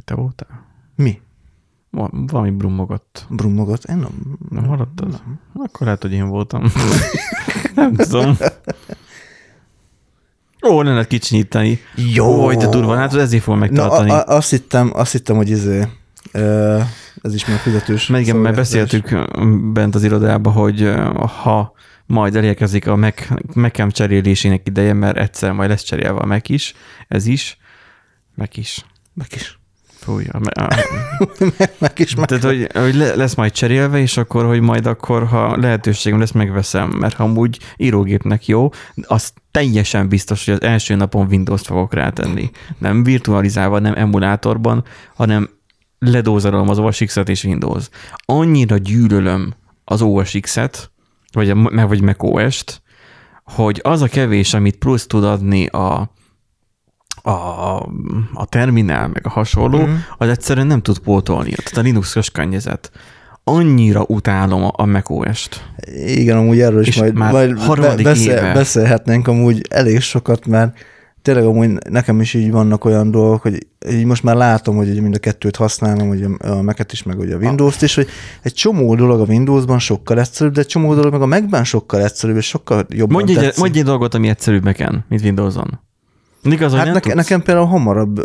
Te 0.04 0.14
voltál? 0.14 0.66
Mi? 0.96 1.20
Valami 1.90 2.50
brummogott. 2.50 3.26
Brummogott? 3.28 3.84
Én 3.84 3.96
nem. 3.96 4.38
Nem 4.48 4.66
hallottad? 4.66 5.10
Nem. 5.10 5.40
Akkor 5.52 5.86
lehet, 5.86 6.02
hogy 6.02 6.12
én 6.12 6.28
voltam. 6.28 6.62
nem 7.74 7.94
tudom. 7.94 8.36
Ó, 10.66 10.82
nem 10.82 10.92
lehet 10.92 11.08
kicsinyíteni. 11.08 11.78
Jó. 11.96 12.44
Ó, 12.44 12.54
de 12.54 12.68
durva, 12.68 12.96
hát 12.96 13.14
ezért 13.14 13.42
fog 13.42 13.58
megtartani. 13.58 14.10
Na, 14.10 14.24
a, 14.24 14.32
a, 14.32 14.36
azt 14.36 14.50
hittem, 14.50 14.90
azt 14.94 15.12
hittem, 15.12 15.36
hogy 15.36 15.50
izé, 15.50 15.88
ez 17.24 17.34
is 17.34 17.46
már 17.46 17.58
fizetős. 17.58 18.06
Mert 18.06 18.22
igen, 18.22 18.36
mert 18.36 18.56
beszéltük 18.56 19.18
bent 19.72 19.94
az 19.94 20.04
irodában, 20.04 20.52
hogy 20.52 20.92
ha 21.42 21.72
majd 22.06 22.36
elérkezik 22.36 22.86
a 22.86 22.96
Mac, 22.96 23.26
Mac 23.54 23.92
cserélésének 23.92 24.66
ideje, 24.66 24.92
mert 24.92 25.16
egyszer 25.16 25.52
majd 25.52 25.68
lesz 25.68 25.82
cserélve 25.82 26.20
a 26.20 26.26
Mac 26.26 26.48
is, 26.48 26.74
ez 27.08 27.26
is, 27.26 27.58
Mac 28.34 28.56
is. 28.56 28.84
Mac 29.12 29.34
is. 29.34 29.58
Fúj, 30.04 30.24
a, 30.32 30.40
a, 30.60 30.68
meg 31.78 31.92
is 31.94 32.14
meg. 32.14 32.26
Tehát, 32.26 32.44
hogy, 32.44 32.68
hogy 32.72 32.94
lesz 32.94 33.34
majd 33.34 33.52
cserélve, 33.52 33.98
és 33.98 34.16
akkor, 34.16 34.44
hogy 34.44 34.60
majd 34.60 34.86
akkor, 34.86 35.26
ha 35.26 35.56
lehetőségem 35.56 36.18
lesz, 36.18 36.30
megveszem, 36.30 36.88
mert 36.88 37.14
ha 37.14 37.24
amúgy 37.24 37.58
írógépnek 37.76 38.46
jó, 38.46 38.70
az 39.02 39.32
teljesen 39.50 40.08
biztos, 40.08 40.44
hogy 40.44 40.54
az 40.54 40.62
első 40.62 40.94
napon 40.94 41.26
Windows-t 41.26 41.66
fogok 41.66 41.94
rátenni. 41.94 42.50
Nem 42.78 43.02
virtualizálva, 43.02 43.78
nem 43.78 43.94
emulátorban, 43.96 44.84
hanem 45.14 45.48
ledózarolom 46.10 46.68
az 46.68 46.78
OS 46.78 46.98
X-et 46.98 47.28
és 47.28 47.44
Windows. 47.44 47.88
Annyira 48.16 48.76
gyűlölöm 48.76 49.54
az 49.84 50.02
OS 50.02 50.36
X-et, 50.40 50.90
vagy, 51.32 51.50
a, 51.50 51.86
vagy 51.86 52.00
Mac 52.00 52.22
OS-t, 52.22 52.82
hogy 53.44 53.80
az 53.82 54.02
a 54.02 54.06
kevés, 54.06 54.54
amit 54.54 54.76
plusz 54.76 55.06
tud 55.06 55.24
adni 55.24 55.66
a, 55.66 56.10
a, 57.22 57.30
a 58.32 58.46
terminál, 58.48 59.08
meg 59.08 59.26
a 59.26 59.28
hasonló, 59.28 59.86
mm. 59.86 59.94
az 60.18 60.28
egyszerűen 60.28 60.66
nem 60.66 60.82
tud 60.82 60.98
pótolni. 60.98 61.50
Tehát 61.50 61.76
a 61.76 61.80
Linux-os 61.80 62.30
környezet. 62.30 62.90
Annyira 63.44 64.04
utálom 64.08 64.70
a 64.76 64.84
macOS-t. 64.84 65.64
Igen, 66.06 66.36
amúgy 66.36 66.60
erről 66.60 66.80
is 66.80 66.86
És 66.86 66.98
majd, 66.98 67.14
majd 67.14 68.02
beszél, 68.02 68.52
beszélhetnénk 68.52 69.28
amúgy 69.28 69.66
elég 69.70 70.00
sokat, 70.00 70.46
mert 70.46 70.76
tényleg 71.24 71.44
amúgy 71.44 71.70
nekem 71.90 72.20
is 72.20 72.34
így 72.34 72.50
vannak 72.50 72.84
olyan 72.84 73.10
dolgok, 73.10 73.42
hogy 73.42 73.66
így 73.90 74.04
most 74.04 74.22
már 74.22 74.36
látom, 74.36 74.76
hogy 74.76 75.00
mind 75.00 75.14
a 75.14 75.18
kettőt 75.18 75.56
használom, 75.56 76.08
hogy 76.08 76.26
a 76.38 76.62
Mac-et 76.62 76.92
is, 76.92 77.02
meg 77.02 77.18
ugye 77.18 77.34
a 77.34 77.38
Windows-t 77.38 77.82
is, 77.82 77.94
hogy 77.94 78.08
egy 78.42 78.54
csomó 78.54 78.94
dolog 78.94 79.20
a 79.20 79.24
Windows-ban 79.24 79.78
sokkal 79.78 80.18
egyszerűbb, 80.20 80.52
de 80.52 80.60
egy 80.60 80.66
csomó 80.66 80.94
dolog 80.94 81.12
meg 81.12 81.22
a 81.22 81.26
Mac-ben 81.26 81.64
sokkal 81.64 82.02
egyszerűbb, 82.02 82.36
és 82.36 82.46
sokkal 82.46 82.86
jobban 82.88 83.14
mondj 83.14 83.46
egy, 83.46 83.54
mondj 83.58 83.78
egy 83.78 83.84
dolgot, 83.84 84.14
ami 84.14 84.28
egyszerűbb 84.28 84.64
Mac-en, 84.64 85.04
mint 85.08 85.22
Windows-on. 85.22 85.80
Igaz, 86.42 86.74
hát 86.74 86.92
neke, 86.92 87.14
nekem 87.14 87.42
például 87.42 87.66
hamarabb 87.66 88.24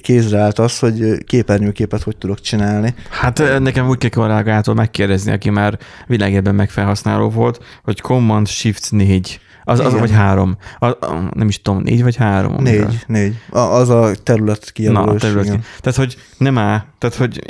kézre 0.00 0.38
állt 0.38 0.58
az, 0.58 0.78
hogy 0.78 1.24
képernyőképet 1.24 2.02
hogy 2.02 2.16
tudok 2.16 2.40
csinálni. 2.40 2.94
Hát 3.10 3.58
nekem 3.58 3.88
úgy 3.88 3.98
kell 3.98 4.10
kollégától 4.10 4.74
megkérdezni, 4.74 5.32
aki 5.32 5.50
már 5.50 5.78
világében 6.06 6.54
megfelhasználó 6.54 7.28
volt, 7.30 7.64
hogy 7.82 8.00
Command 8.00 8.46
Shift 8.46 8.90
4 8.90 9.40
az, 9.68 9.80
az 9.80 9.92
vagy 9.92 10.10
három. 10.10 10.56
A, 10.78 10.86
a, 10.86 11.30
nem 11.32 11.48
is 11.48 11.62
tudom, 11.62 11.82
négy 11.82 12.02
vagy 12.02 12.16
három? 12.16 12.62
Négy, 12.62 12.74
amivel. 12.74 12.92
négy. 13.06 13.36
A, 13.50 13.58
az 13.58 13.88
a 13.88 14.10
terület 14.22 14.72
kijelölés. 14.72 15.06
Na, 15.06 15.12
a 15.12 15.18
terület 15.18 15.50
ki. 15.50 15.58
Tehát, 15.80 15.98
hogy 15.98 16.16
nem 16.38 16.58
áll, 16.58 16.84
tehát, 16.98 17.16
hogy 17.16 17.42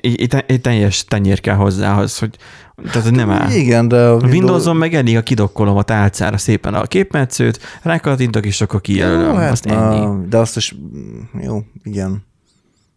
egy 0.46 0.60
teljes 0.62 1.04
tenyér 1.04 1.40
kell 1.40 1.54
hozzá, 1.54 1.98
az, 1.98 2.18
hogy 2.18 2.36
tehát, 2.84 3.02
hogy 3.02 3.12
nem 3.12 3.30
áll. 3.30 3.50
Igen, 3.50 3.88
de 3.88 3.96
a 3.96 4.10
Windows... 4.10 4.32
Windows-on 4.32 4.76
meg 4.76 4.94
elég 4.94 5.16
a 5.16 5.22
kidokkolom 5.22 5.76
a 5.76 5.82
tálcára 5.82 6.38
szépen 6.38 6.74
a 6.74 6.82
képmetszőt, 6.82 7.60
rákattintok, 7.82 8.46
és 8.46 8.60
akkor 8.60 8.80
kijelölöm. 8.80 9.30
Jó, 9.30 9.34
hát, 9.34 9.50
azt 9.50 9.66
ennyi. 9.66 10.26
De 10.28 10.36
azt 10.36 10.56
is, 10.56 10.74
jó, 11.42 11.62
igen. 11.82 12.26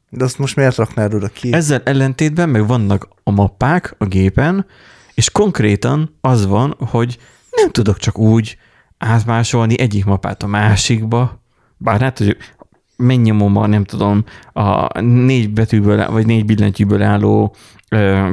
De 0.09 0.23
azt 0.23 0.37
most 0.37 0.55
miért 0.55 0.75
raknál 0.75 1.13
oda 1.13 1.27
ki? 1.27 1.53
Ezzel 1.53 1.81
ellentétben 1.83 2.49
meg 2.49 2.67
vannak 2.67 3.07
a 3.23 3.31
mappák 3.31 3.95
a 3.97 4.05
gépen, 4.05 4.65
és 5.13 5.31
konkrétan 5.31 6.17
az 6.21 6.45
van, 6.45 6.75
hogy 6.79 7.17
nem 7.51 7.71
tudok 7.71 7.97
csak 7.97 8.17
úgy 8.17 8.57
átmásolni 9.01 9.79
egyik 9.79 10.05
mapát 10.05 10.43
a 10.43 10.47
másikba, 10.47 11.41
bár 11.77 12.01
hát, 12.01 12.17
hogy 12.17 12.37
megnyomom 12.95 13.55
a, 13.55 13.67
nem 13.67 13.83
tudom, 13.83 14.23
a 14.53 14.99
négy 14.99 15.49
betűből, 15.49 16.11
vagy 16.11 16.25
négy 16.25 16.45
billentyűből 16.45 17.01
álló 17.01 17.55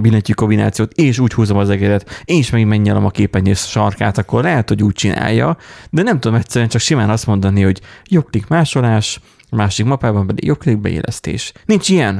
billentyű 0.00 0.32
kombinációt, 0.32 0.92
és 0.92 1.18
úgy 1.18 1.32
húzom 1.32 1.56
az 1.56 1.70
egeret, 1.70 2.22
és 2.24 2.50
még 2.50 2.66
megnyelem 2.66 3.04
a 3.04 3.10
képernyő 3.10 3.54
sarkát, 3.54 4.18
akkor 4.18 4.42
lehet, 4.42 4.68
hogy 4.68 4.82
úgy 4.82 4.92
csinálja, 4.92 5.56
de 5.90 6.02
nem 6.02 6.20
tudom 6.20 6.38
egyszerűen 6.38 6.70
csak 6.70 6.80
simán 6.80 7.10
azt 7.10 7.26
mondani, 7.26 7.62
hogy 7.62 7.80
jobbklik 8.04 8.46
másolás, 8.46 9.20
másik 9.50 9.86
mapában 9.86 10.26
pedig 10.26 10.44
jobbklik 10.44 10.78
beélesztés. 10.78 11.52
Nincs 11.64 11.88
ilyen. 11.88 12.14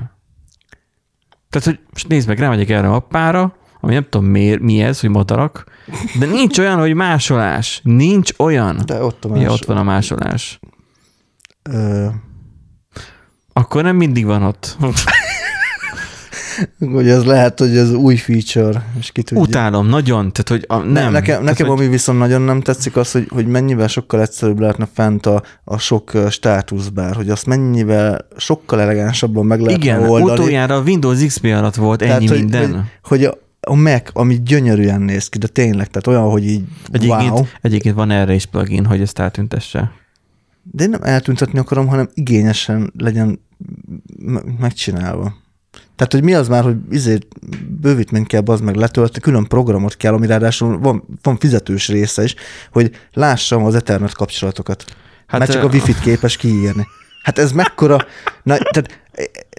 Tehát, 1.51 1.67
hogy 1.67 1.79
most 1.91 2.09
nézd 2.09 2.29
meg, 2.29 2.39
rámegyek 2.39 2.69
erre 2.69 2.87
a 2.87 2.91
mappára, 2.91 3.57
ami 3.81 3.93
nem 3.93 4.07
tudom 4.09 4.27
miért, 4.27 4.61
mi 4.61 4.83
ez, 4.83 5.01
hogy 5.01 5.11
madarak, 5.11 5.65
de 6.19 6.27
nincs 6.27 6.59
olyan, 6.63 6.79
hogy 6.79 6.95
másolás. 6.95 7.81
Nincs 7.85 8.31
olyan. 8.37 8.83
De 8.87 9.03
ott 9.03 9.25
a 9.25 9.29
másolás. 9.29 9.49
Ja, 9.49 9.55
ott 9.55 9.65
van 9.65 9.77
a 9.77 9.83
másolás. 9.83 10.61
Ö... 11.63 12.07
Akkor 13.53 13.83
nem 13.83 13.97
mindig 13.97 14.25
van 14.25 14.43
ott. 14.43 14.77
hogy 16.93 17.09
ez 17.09 17.25
lehet, 17.25 17.59
hogy 17.59 17.77
ez 17.77 17.93
új 17.93 18.17
feature, 18.17 18.85
és 18.99 19.11
ki 19.13 19.23
tudja. 19.23 19.43
Utálom, 19.43 19.87
nagyon, 19.87 20.33
tehát 20.33 20.49
hogy 20.49 20.65
a, 20.67 20.77
nem. 20.77 20.93
ne, 20.93 21.09
nekem, 21.11 21.43
nekem 21.43 21.57
tehát, 21.57 21.73
ami 21.73 21.81
hogy... 21.81 21.91
viszont 21.91 22.19
nagyon 22.19 22.41
nem 22.41 22.61
tetszik 22.61 22.97
az, 22.97 23.13
hogy, 23.13 23.29
hogy 23.31 23.47
mennyivel 23.47 23.89
sokkal 23.89 24.21
egyszerűbb 24.21 24.61
lehetne 24.61 24.89
fent 24.95 25.27
a, 25.27 25.43
a 25.65 25.79
sok 25.79 26.13
státuszbár, 26.31 27.15
hogy 27.15 27.31
azt 27.31 27.47
mennyivel 27.47 28.27
sokkal 28.37 28.81
elegánsabban 28.81 29.47
meg 29.47 29.61
lehetne 29.61 29.85
Igen, 29.85 30.01
oldani. 30.01 30.23
Igen, 30.23 30.35
utoljára 30.35 30.77
a 30.77 30.81
Windows 30.81 31.27
XP 31.27 31.45
alatt 31.45 31.75
volt 31.75 32.03
ennyi 32.03 32.27
tehát, 32.27 32.43
minden. 32.43 32.71
Hogy, 32.71 32.75
hogy, 32.75 32.85
hogy 33.03 33.25
a, 33.25 33.48
a 33.69 33.75
Mac, 33.75 34.11
ami 34.13 34.43
gyönyörűen 34.43 35.01
néz 35.01 35.29
ki, 35.29 35.39
de 35.39 35.47
tényleg, 35.47 35.89
tehát 35.89 36.07
olyan, 36.07 36.31
hogy 36.31 36.47
így 36.47 36.65
egyébként, 36.91 37.31
wow. 37.31 37.45
Egyébként 37.61 37.95
van 37.95 38.11
erre 38.11 38.35
is 38.35 38.47
plugin, 38.47 38.85
hogy 38.85 39.01
ezt 39.01 39.19
eltüntesse. 39.19 39.93
De 40.63 40.85
én 40.85 40.91
nem 40.91 41.03
eltüntetni 41.03 41.59
akarom, 41.59 41.87
hanem 41.87 42.09
igényesen 42.15 42.93
legyen 42.97 43.41
megcsinálva. 44.59 45.35
Tehát, 45.97 46.13
hogy 46.13 46.23
mi 46.23 46.35
az 46.35 46.49
már, 46.49 46.63
hogy 46.63 46.77
izé 46.91 47.19
bővítményt 47.81 48.27
kell 48.27 48.43
az 48.45 48.61
meg 48.61 48.75
letölteni, 48.75 49.21
külön 49.21 49.45
programot 49.45 49.97
kell, 49.97 50.13
ami 50.13 50.27
ráadásul 50.27 50.79
van, 50.79 51.19
van 51.23 51.39
fizetős 51.39 51.89
része 51.89 52.23
is, 52.23 52.35
hogy 52.73 52.91
lássam 53.13 53.65
az 53.65 53.75
Ethernet 53.75 54.15
kapcsolatokat. 54.15 54.85
Hát, 55.27 55.41
mert 55.41 55.53
csak 55.53 55.63
a 55.63 55.67
Wi-Fi-t 55.67 56.01
képes 56.01 56.37
kiírni. 56.37 56.87
Hát 57.23 57.39
ez 57.39 57.53
mekkora... 57.53 57.97
Na, 58.43 58.57
tehát, 58.57 59.01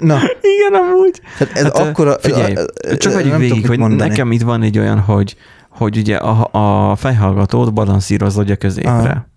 na. 0.01 0.19
Igen, 0.41 0.81
amúgy. 0.81 1.21
Tehát 1.37 1.57
ez 1.57 1.63
hát, 1.63 1.77
akkora... 1.77 2.19
Figyelj, 2.19 2.53
csak 2.97 3.13
vagyunk 3.13 3.37
végig, 3.37 3.67
hogy 3.67 3.77
mondani. 3.77 4.09
nekem 4.09 4.31
itt 4.31 4.41
van 4.41 4.61
egy 4.61 4.79
olyan, 4.79 4.99
hogy, 4.99 5.35
hogy 5.69 5.97
ugye 5.97 6.15
a, 6.15 6.49
a 6.91 6.95
fejhallgatót 6.95 7.73
balanszírozod 7.73 8.49
a 8.49 8.55
középre. 8.55 8.91
Aha. 8.91 9.27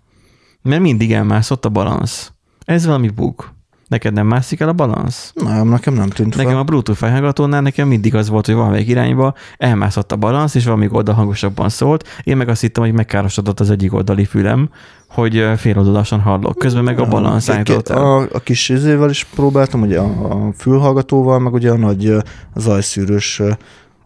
Mert 0.61 0.81
mindig 0.81 1.13
elmászott 1.13 1.65
a 1.65 1.69
balansz. 1.69 2.31
Ez 2.65 2.85
valami 2.85 3.09
bug. 3.09 3.52
Neked 3.93 4.13
nem 4.13 4.27
mászik 4.27 4.59
el 4.59 4.67
a 4.67 4.73
balansz? 4.73 5.31
Nem, 5.35 5.67
nekem 5.67 5.93
nem 5.93 6.09
tűnt 6.09 6.35
Nekem 6.35 6.51
fel. 6.51 6.59
a 6.59 6.63
Bluetooth 6.63 6.99
fejhallgatónál 6.99 7.61
nekem 7.61 7.87
mindig 7.87 8.15
az 8.15 8.29
volt, 8.29 8.45
hogy 8.45 8.55
valamelyik 8.55 8.87
irányba 8.87 9.33
elmászott 9.57 10.11
a 10.11 10.15
balansz, 10.15 10.55
és 10.55 10.65
valami 10.65 10.87
oldal 10.91 11.15
hangosabban 11.15 11.69
szólt. 11.69 12.07
Én 12.23 12.37
meg 12.37 12.49
azt 12.49 12.61
hittem, 12.61 12.83
hogy 12.83 12.93
megkárosodott 12.93 13.59
az 13.59 13.69
egyik 13.69 13.93
oldali 13.93 14.25
fülem, 14.25 14.69
hogy 15.09 15.45
féloldalásan 15.57 16.19
hallok. 16.19 16.57
Közben 16.57 16.83
meg 16.83 16.99
a 16.99 17.05
balansz 17.05 17.47
a, 17.89 18.21
a 18.21 18.39
kis 18.43 18.69
izével 18.69 19.09
is 19.09 19.23
próbáltam, 19.23 19.81
ugye 19.81 19.99
a, 19.99 20.31
a 20.31 20.53
fülhallgatóval, 20.57 21.39
meg 21.39 21.53
ugye 21.53 21.71
a 21.71 21.77
nagy 21.77 22.15
zajszűrős 22.55 23.41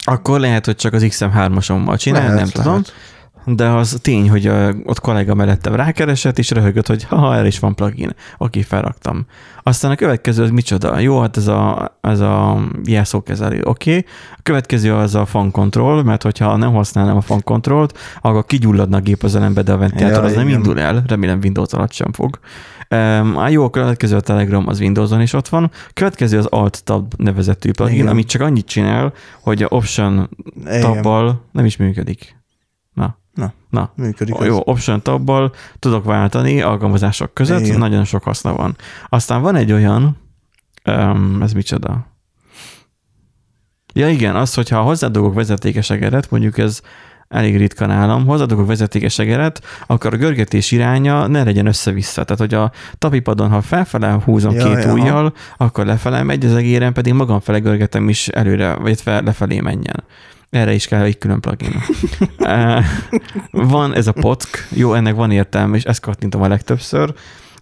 akkor 0.09 0.39
lehet, 0.39 0.65
hogy 0.65 0.75
csak 0.75 0.93
az 0.93 1.05
XM3-asommal 1.05 1.97
csinál, 1.97 2.21
lehet, 2.21 2.35
nem 2.35 2.49
lehet. 2.53 2.53
tudom 2.53 2.81
de 3.55 3.67
az 3.67 3.97
tény, 4.01 4.29
hogy 4.29 4.47
ott 4.85 4.99
kollega 4.99 5.35
mellettem 5.35 5.75
rákeresett, 5.75 6.37
és 6.37 6.51
röhögött, 6.51 6.87
hogy 6.87 7.03
ha 7.03 7.35
el 7.35 7.45
is 7.45 7.59
van 7.59 7.75
plugin. 7.75 8.13
Oké, 8.37 8.61
felraktam. 8.61 9.25
Aztán 9.63 9.91
a 9.91 9.95
következő 9.95 10.43
az 10.43 10.49
micsoda? 10.49 10.99
Jó, 10.99 11.19
hát 11.19 11.37
ez 11.37 11.47
a, 11.47 11.97
ez 12.01 12.19
a 12.19 12.63
jelszókezelő, 12.85 13.61
oké. 13.63 14.05
A 14.31 14.39
következő 14.43 14.93
az 14.93 15.15
a 15.15 15.25
fan 15.25 15.51
control, 15.51 16.03
mert 16.03 16.23
hogyha 16.23 16.55
nem 16.55 16.73
használnám 16.73 17.17
a 17.17 17.21
fan 17.21 17.43
controlt, 17.43 17.97
akkor 18.21 18.45
kigyulladna 18.45 18.97
a 18.97 19.01
gép 19.01 19.23
az 19.23 19.35
elembe, 19.35 19.61
de 19.61 19.71
a 19.71 19.77
ventilátor 19.77 20.23
ja, 20.23 20.29
az 20.29 20.35
nem 20.35 20.47
indul 20.47 20.79
el, 20.79 21.03
remélem 21.07 21.39
Windows 21.43 21.73
alatt 21.73 21.91
sem 21.91 22.11
fog. 22.11 22.39
Um, 22.89 23.47
jó, 23.49 23.63
a 23.63 23.69
következő 23.69 24.15
a 24.15 24.21
Telegram 24.21 24.67
az 24.67 24.79
Windows-on 24.79 25.21
is 25.21 25.33
ott 25.33 25.47
van. 25.47 25.71
Következő 25.93 26.37
az 26.37 26.45
Alt 26.45 26.83
Tab 26.83 27.13
nevezetű 27.17 27.71
plugin, 27.71 27.95
Igen. 27.95 28.07
amit 28.07 28.27
csak 28.27 28.41
annyit 28.41 28.65
csinál, 28.65 29.13
hogy 29.41 29.63
a 29.63 29.67
Option 29.69 30.29
tabbal 30.81 31.45
nem 31.51 31.65
is 31.65 31.77
működik. 31.77 32.36
Na, 33.37 33.53
Na, 33.69 33.91
működik. 33.95 34.35
Jó, 34.39 34.61
option 34.63 35.01
tabbal 35.01 35.51
tudok 35.79 36.05
váltani 36.05 36.61
alkalmazások 36.61 37.33
között, 37.33 37.65
Igen. 37.65 37.77
nagyon 37.77 38.03
sok 38.03 38.23
haszna 38.23 38.55
van. 38.55 38.75
Aztán 39.09 39.41
van 39.41 39.55
egy 39.55 39.71
olyan, 39.71 40.17
um, 40.85 41.41
ez 41.41 41.53
micsoda? 41.53 42.07
Ja 43.93 44.09
igen, 44.09 44.35
az, 44.35 44.53
hogyha 44.53 44.81
hozzádugok 44.81 45.33
vezetékes 45.33 45.89
egeret, 45.89 46.31
mondjuk 46.31 46.57
ez 46.57 46.81
elég 47.27 47.57
ritka 47.57 47.85
nálam, 47.85 48.25
hozzáadok 48.25 48.59
a 48.59 48.65
vezetékes 48.65 49.19
egeret, 49.19 49.61
akkor 49.87 50.13
a 50.13 50.17
görgetés 50.17 50.71
iránya 50.71 51.27
ne 51.27 51.43
legyen 51.43 51.65
össze-vissza. 51.65 52.23
Tehát, 52.23 52.39
hogy 52.39 52.53
a 52.53 52.71
tapipadon, 52.97 53.49
ha 53.49 53.61
felfele 53.61 54.19
húzom 54.23 54.53
ja, 54.53 54.63
két 54.63 54.83
ja. 54.83 54.93
ujjal, 54.93 55.33
akkor 55.57 55.85
lefele 55.85 56.23
megy, 56.23 56.45
az 56.45 56.53
egéren 56.53 56.93
pedig 56.93 57.13
magam 57.13 57.39
fele 57.39 57.59
görgetem 57.59 58.09
is 58.09 58.27
előre, 58.27 58.73
vagy 58.73 59.01
fel, 59.01 59.21
lefelé 59.21 59.59
menjen. 59.59 60.03
Erre 60.49 60.73
is 60.73 60.87
kell 60.87 61.03
egy 61.03 61.17
külön 61.17 61.39
plugin. 61.39 61.81
van 63.73 63.95
ez 63.95 64.07
a 64.07 64.11
pock, 64.11 64.67
jó, 64.69 64.93
ennek 64.93 65.15
van 65.15 65.31
értelme, 65.31 65.75
és 65.75 65.83
ezt 65.83 65.99
kattintom 65.99 66.41
a 66.41 66.47
legtöbbször. 66.47 67.13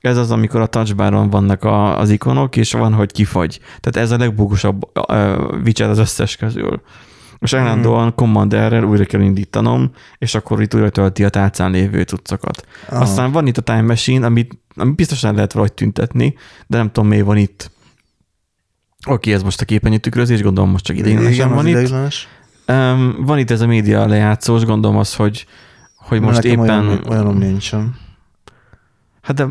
Ez 0.02 0.18
az, 0.18 0.32
amikor 0.32 0.62
a 0.62 0.66
touchbaron 0.66 1.30
vannak 1.30 1.64
a, 1.64 2.00
az 2.00 2.10
ikonok, 2.10 2.56
és 2.56 2.72
van, 2.72 2.94
hogy 2.94 3.12
kifagy. 3.12 3.60
Tehát 3.80 4.10
ez 4.10 4.12
a 4.12 4.18
legbugosabb 4.18 4.90
uh, 5.10 5.62
widget 5.64 5.90
az 5.90 5.98
összes 5.98 6.36
közül. 6.36 6.82
És 7.40 7.54
állandóan 7.54 8.06
mm. 8.06 8.16
Commanderrel 8.16 8.84
újra 8.84 9.06
kell 9.06 9.22
indítanom, 9.22 9.92
és 10.18 10.36
akkor 10.36 10.62
itt 10.62 10.76
újra 10.76 10.90
tölti 10.90 11.24
a 11.24 11.30
tálcán 11.30 11.72
lévő 11.72 12.02
cuccokat. 12.02 12.68
Aha. 12.90 13.02
Aztán 13.02 13.32
van 13.32 13.48
itt 13.48 13.58
a 13.58 13.62
Time 13.62 13.82
Machine, 13.82 14.26
amit, 14.26 14.58
amit 14.76 14.96
biztosan 14.96 15.36
lehet 15.36 15.54
valahogy 15.54 15.74
tüntetni, 15.74 16.36
de 16.68 16.78
nem 16.78 16.92
tudom, 16.92 17.10
mi 17.10 17.22
van 17.22 17.38
itt. 17.38 17.72
Oké, 19.08 19.34
ez 19.34 19.44
most 19.44 19.62
a 19.62 19.66
képernyő 19.66 19.98
tükrözés, 19.98 20.42
gondolom 20.42 20.70
most 20.70 20.86
csak 20.86 20.98
ideiglenesen 20.98 21.54
van 21.54 21.68
itt. 21.68 21.94
Um, 22.68 23.16
van 23.26 23.38
itt 23.38 23.52
ez 23.52 23.62
a 23.62 23.68
média 23.68 24.06
lejátszós, 24.06 24.66
gondolom 24.66 24.98
az, 24.98 25.16
hogy, 25.16 25.46
hogy 25.98 26.22
most 26.22 26.44
éppen... 26.44 26.88
Olyan, 26.88 27.02
olyanom 27.08 27.38
nincsen. 27.38 27.96
Hát 29.22 29.36
de 29.36 29.48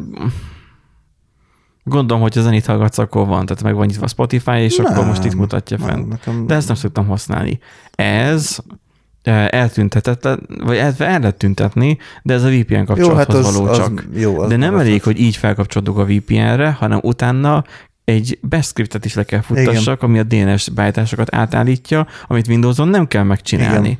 gondolom, 1.84 2.22
hogy 2.22 2.38
a 2.38 2.42
zenét 2.42 2.66
hallgatsz, 2.66 2.98
akkor 2.98 3.26
van, 3.26 3.46
tehát 3.46 3.62
meg 3.62 3.74
van 3.74 3.86
nyitva 3.86 4.04
a 4.04 4.08
Spotify, 4.08 4.58
és 4.58 4.76
nem, 4.76 4.86
akkor 4.86 5.06
most 5.06 5.24
itt 5.24 5.34
mutatja 5.34 5.76
nem, 5.78 5.88
fent. 5.88 6.08
Nekem... 6.08 6.46
De 6.46 6.54
ezt 6.54 6.66
nem 6.66 6.76
szoktam 6.76 7.06
használni. 7.06 7.58
Ez 7.90 8.58
e, 9.22 9.48
eltüntetetlen, 9.50 10.46
vagy 10.64 10.76
el, 10.76 10.94
el 10.98 11.18
lehet 11.18 11.36
tüntetni, 11.36 11.98
de 12.22 12.34
ez 12.34 12.42
a 12.42 12.48
VPN 12.48 12.84
kapcsolathoz 12.84 13.06
jó, 13.06 13.14
hát 13.14 13.28
az, 13.28 13.56
való 13.56 13.74
csak. 13.74 14.04
Az, 14.10 14.20
jó, 14.20 14.40
az 14.40 14.48
de 14.48 14.56
nem 14.56 14.74
az 14.74 14.80
elég, 14.80 14.98
az. 14.98 15.04
hogy 15.04 15.20
így 15.20 15.36
felkapcsolódunk 15.36 15.98
a 15.98 16.04
VPN-re, 16.04 16.70
hanem 16.70 16.98
utána 17.02 17.64
egy 18.04 18.38
best 18.42 18.68
scriptet 18.68 19.04
is 19.04 19.14
le 19.14 19.24
kell 19.24 19.40
futtassak, 19.40 20.02
Igen. 20.02 20.10
ami 20.10 20.18
a 20.18 20.22
DNS 20.22 20.68
beállításokat 20.68 21.34
átállítja, 21.34 22.06
amit 22.26 22.48
Windows-on 22.48 22.88
nem 22.88 23.06
kell 23.06 23.22
megcsinálni. 23.22 23.88
Igen. 23.88 23.98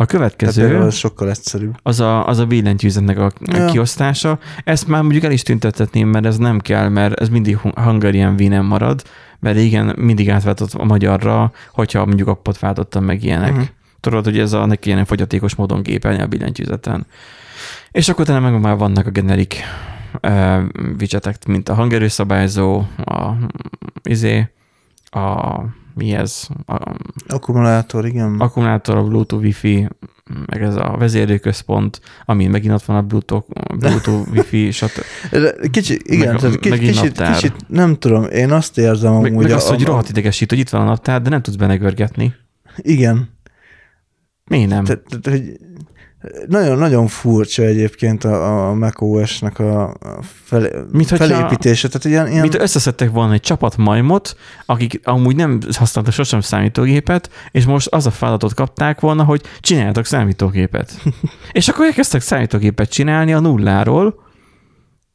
A 0.00 0.06
következő... 0.06 0.76
az 0.76 0.94
sokkal 0.94 1.30
egyszerűbb. 1.30 1.74
Az 1.82 2.00
a, 2.00 2.26
az 2.26 2.38
a 2.38 2.46
billentyűzetnek 2.46 3.18
a 3.18 3.32
ja. 3.40 3.64
kiosztása. 3.64 4.38
Ezt 4.64 4.88
már 4.88 5.02
mondjuk 5.02 5.24
el 5.24 5.32
is 5.32 5.42
tüntethetném, 5.42 6.08
mert 6.08 6.26
ez 6.26 6.36
nem 6.36 6.58
kell, 6.58 6.88
mert 6.88 7.20
ez 7.20 7.28
mindig 7.28 7.56
Hungarian 7.56 8.36
v 8.36 8.42
marad, 8.42 9.02
mert 9.40 9.58
igen, 9.58 9.94
mindig 9.96 10.30
átváltott 10.30 10.72
a 10.72 10.84
magyarra, 10.84 11.52
hogyha 11.72 12.06
mondjuk 12.06 12.28
appot 12.28 12.58
váltottam 12.58 13.04
meg 13.04 13.24
ilyenek. 13.24 13.50
Uh-huh. 13.50 13.66
Tudod, 14.00 14.24
hogy 14.24 14.38
ez 14.38 14.52
a 14.52 14.66
neki 14.66 14.90
ilyen 14.90 15.04
fogyatékos 15.04 15.54
módon 15.54 15.82
gépelni 15.82 16.22
a 16.22 16.26
billentyűzeten. 16.26 17.06
És 17.90 18.08
akkor 18.08 18.24
utána 18.24 18.50
meg 18.50 18.60
már 18.60 18.76
vannak 18.76 19.06
a 19.06 19.10
generik 19.10 19.56
widgetek, 20.98 21.46
mint 21.46 21.68
a 21.68 21.74
hangerőszabályzó, 21.74 22.84
a 23.04 23.32
izé, 24.02 24.48
a 25.10 25.60
mi 25.94 26.12
ez? 26.12 26.46
A, 26.66 26.94
akkumulátor, 27.28 28.06
igen. 28.06 28.40
Akkumulátor, 28.40 28.96
a 28.96 29.02
Bluetooth 29.02 29.44
Wi-Fi, 29.44 29.88
meg 30.46 30.62
ez 30.62 30.76
a 30.76 30.94
vezérlőközpont, 30.98 32.00
amin 32.24 32.50
megint 32.50 32.74
ott 32.74 32.84
van 32.84 32.96
a 32.96 33.02
Bluetooth, 33.02 33.46
Bluetooth 33.78 34.30
Wi-Fi, 34.32 34.70
stb. 34.70 35.02
Kicsi, 35.70 36.00
igen, 36.02 36.32
meg, 36.32 36.40
tehát 36.40 36.58
kicsit, 36.58 36.78
kicsit, 36.78 37.22
kicsit, 37.22 37.54
nem 37.68 37.94
tudom, 37.94 38.24
én 38.24 38.52
azt 38.52 38.78
érzem 38.78 39.12
amúgy. 39.12 39.32
Meg, 39.32 39.42
meg 39.42 39.50
azt, 39.50 39.70
a, 39.70 39.74
hogy 39.74 39.84
rohadt 39.84 40.08
idegesít, 40.08 40.50
hogy 40.50 40.58
itt 40.58 40.68
van 40.68 40.80
a 40.80 40.84
naptár, 40.84 41.22
de 41.22 41.30
nem 41.30 41.42
tudsz 41.42 41.56
benne 41.56 41.76
görgetni. 41.76 42.34
Igen. 42.76 43.36
Miért 44.44 44.68
nem? 44.68 44.84
Tehát, 44.84 45.02
tehát, 45.08 45.38
hogy 45.38 45.58
nagyon, 46.46 46.78
nagyon 46.78 47.06
furcsa 47.06 47.62
egyébként 47.62 48.24
a, 48.24 48.68
a 48.68 48.74
macOS-nek 48.74 49.58
a 49.58 49.96
fel, 50.44 50.86
mit, 50.92 51.06
felépítése. 51.06 51.88
Tehát 51.88 52.04
ilyen, 52.04 52.26
ilyen... 52.30 52.42
Mit 52.42 52.60
összeszedtek 52.60 53.10
volna 53.10 53.32
egy 53.32 53.40
csapat 53.40 53.76
majmot, 53.76 54.36
akik 54.66 55.00
amúgy 55.04 55.36
nem 55.36 55.58
használtak 55.72 56.12
sosem 56.12 56.40
számítógépet, 56.40 57.30
és 57.50 57.64
most 57.64 57.86
az 57.86 58.06
a 58.06 58.10
feladatot 58.10 58.54
kapták 58.54 59.00
volna, 59.00 59.24
hogy 59.24 59.42
csináljatok 59.60 60.04
számítógépet. 60.04 61.02
és 61.52 61.68
akkor 61.68 61.86
elkezdtek 61.86 62.20
számítógépet 62.20 62.90
csinálni 62.90 63.32
a 63.32 63.40
nulláról, 63.40 64.26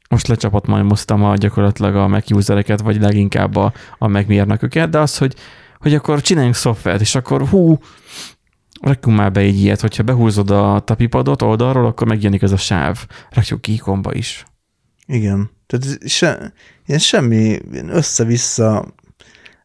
most 0.09 0.27
lecsapat 0.27 0.67
majmoztam 0.67 1.23
a 1.23 1.35
gyakorlatilag 1.35 1.95
a 1.95 2.07
Mac 2.07 2.31
usereket, 2.31 2.81
vagy 2.81 3.01
leginkább 3.01 3.55
a, 3.55 3.73
a 3.97 4.07
megmérnököket, 4.07 4.89
de 4.89 4.99
az, 4.99 5.17
hogy, 5.17 5.35
hogy 5.79 5.93
akkor 5.93 6.21
csináljunk 6.21 6.55
szoftvert, 6.55 7.01
és 7.01 7.15
akkor 7.15 7.47
hú, 7.47 7.77
rakjunk 8.83 9.17
már 9.17 9.31
be 9.31 9.39
egy 9.39 9.59
ilyet, 9.59 9.81
hogyha 9.81 10.03
behúzod 10.03 10.51
a 10.51 10.81
tapipadot 10.85 11.41
oldalról, 11.41 11.85
akkor 11.85 12.07
megjelenik 12.07 12.41
ez 12.41 12.51
a 12.51 12.57
sáv. 12.57 13.05
Rakjuk 13.29 13.61
ki 13.61 13.73
ikonba 13.73 14.13
is. 14.13 14.45
Igen. 15.05 15.49
Tehát 15.67 16.09
se, 16.09 16.53
ilyen 16.85 16.99
semmi 16.99 17.59
össze-vissza 17.87 18.93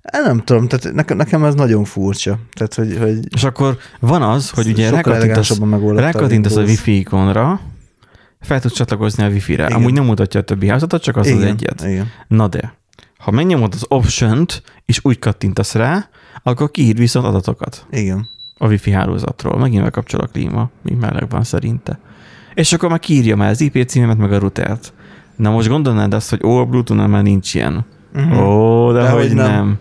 el 0.01 0.23
nem 0.23 0.45
tudom, 0.45 0.69
tehát 0.69 0.95
nekem, 0.95 1.17
nekem 1.17 1.45
ez 1.45 1.55
nagyon 1.55 1.85
furcsa. 1.85 2.39
Tehát, 2.53 2.75
hogy, 2.75 2.99
hogy 2.99 3.35
és 3.35 3.45
akkor 3.45 3.79
van 4.01 4.23
az, 4.23 4.51
hogy 4.51 4.67
ugye 4.67 4.91
rákattintasz, 4.91 5.59
rákattintasz 5.97 6.57
a, 6.57 6.61
a 6.61 6.65
wifi 6.65 6.99
ikonra, 6.99 7.61
fel 8.41 8.61
tudsz 8.61 8.75
csatlakozni 8.75 9.25
a 9.25 9.29
wifi-re. 9.29 9.65
Igen. 9.65 9.77
Amúgy 9.77 9.93
nem 9.93 10.05
mutatja 10.05 10.41
a 10.41 10.43
többi 10.43 10.69
házatot, 10.69 11.03
csak 11.03 11.17
az 11.17 11.27
Igen. 11.27 11.39
az 11.39 11.45
egyet. 11.45 11.83
Igen. 11.83 12.07
Na 12.29 12.49
de, 12.49 12.79
ha 13.19 13.31
megnyomod 13.31 13.75
az 13.75 13.85
option-t, 13.89 14.63
és 14.85 15.01
úgy 15.03 15.19
kattintasz 15.19 15.75
rá, 15.75 16.09
akkor 16.43 16.71
kiír 16.71 16.97
viszont 16.97 17.27
adatokat. 17.27 17.87
Igen 17.91 18.29
a 18.59 18.67
wifi 18.67 18.91
hálózatról. 18.91 19.59
Megint 19.59 19.83
megkapcsol 19.83 20.21
a 20.21 20.27
klíma, 20.27 20.71
mi 20.83 20.95
meleg 21.01 21.29
van 21.29 21.45
szerinte. 21.45 21.99
És 22.55 22.73
akkor 22.73 22.89
már 22.89 22.99
kiírja 22.99 23.37
már 23.37 23.51
az 23.51 23.61
IP 23.61 23.85
címet, 23.85 24.19
meg 24.19 24.33
a 24.33 24.39
routert. 24.39 24.93
Na 25.37 25.51
most 25.51 25.69
gondolnád 25.69 26.15
azt, 26.15 26.31
hogy 26.31 26.41
ó, 26.45 26.59
a 26.59 26.65
Bluetooth-nál 26.65 27.09
már 27.09 27.23
nincs 27.23 27.55
ilyen. 27.55 27.85
Uh-huh. 28.15 28.49
Ó, 28.49 28.93
de, 28.93 29.03
de 29.03 29.09
hogy 29.09 29.35
nem. 29.35 29.51
nem. 29.51 29.79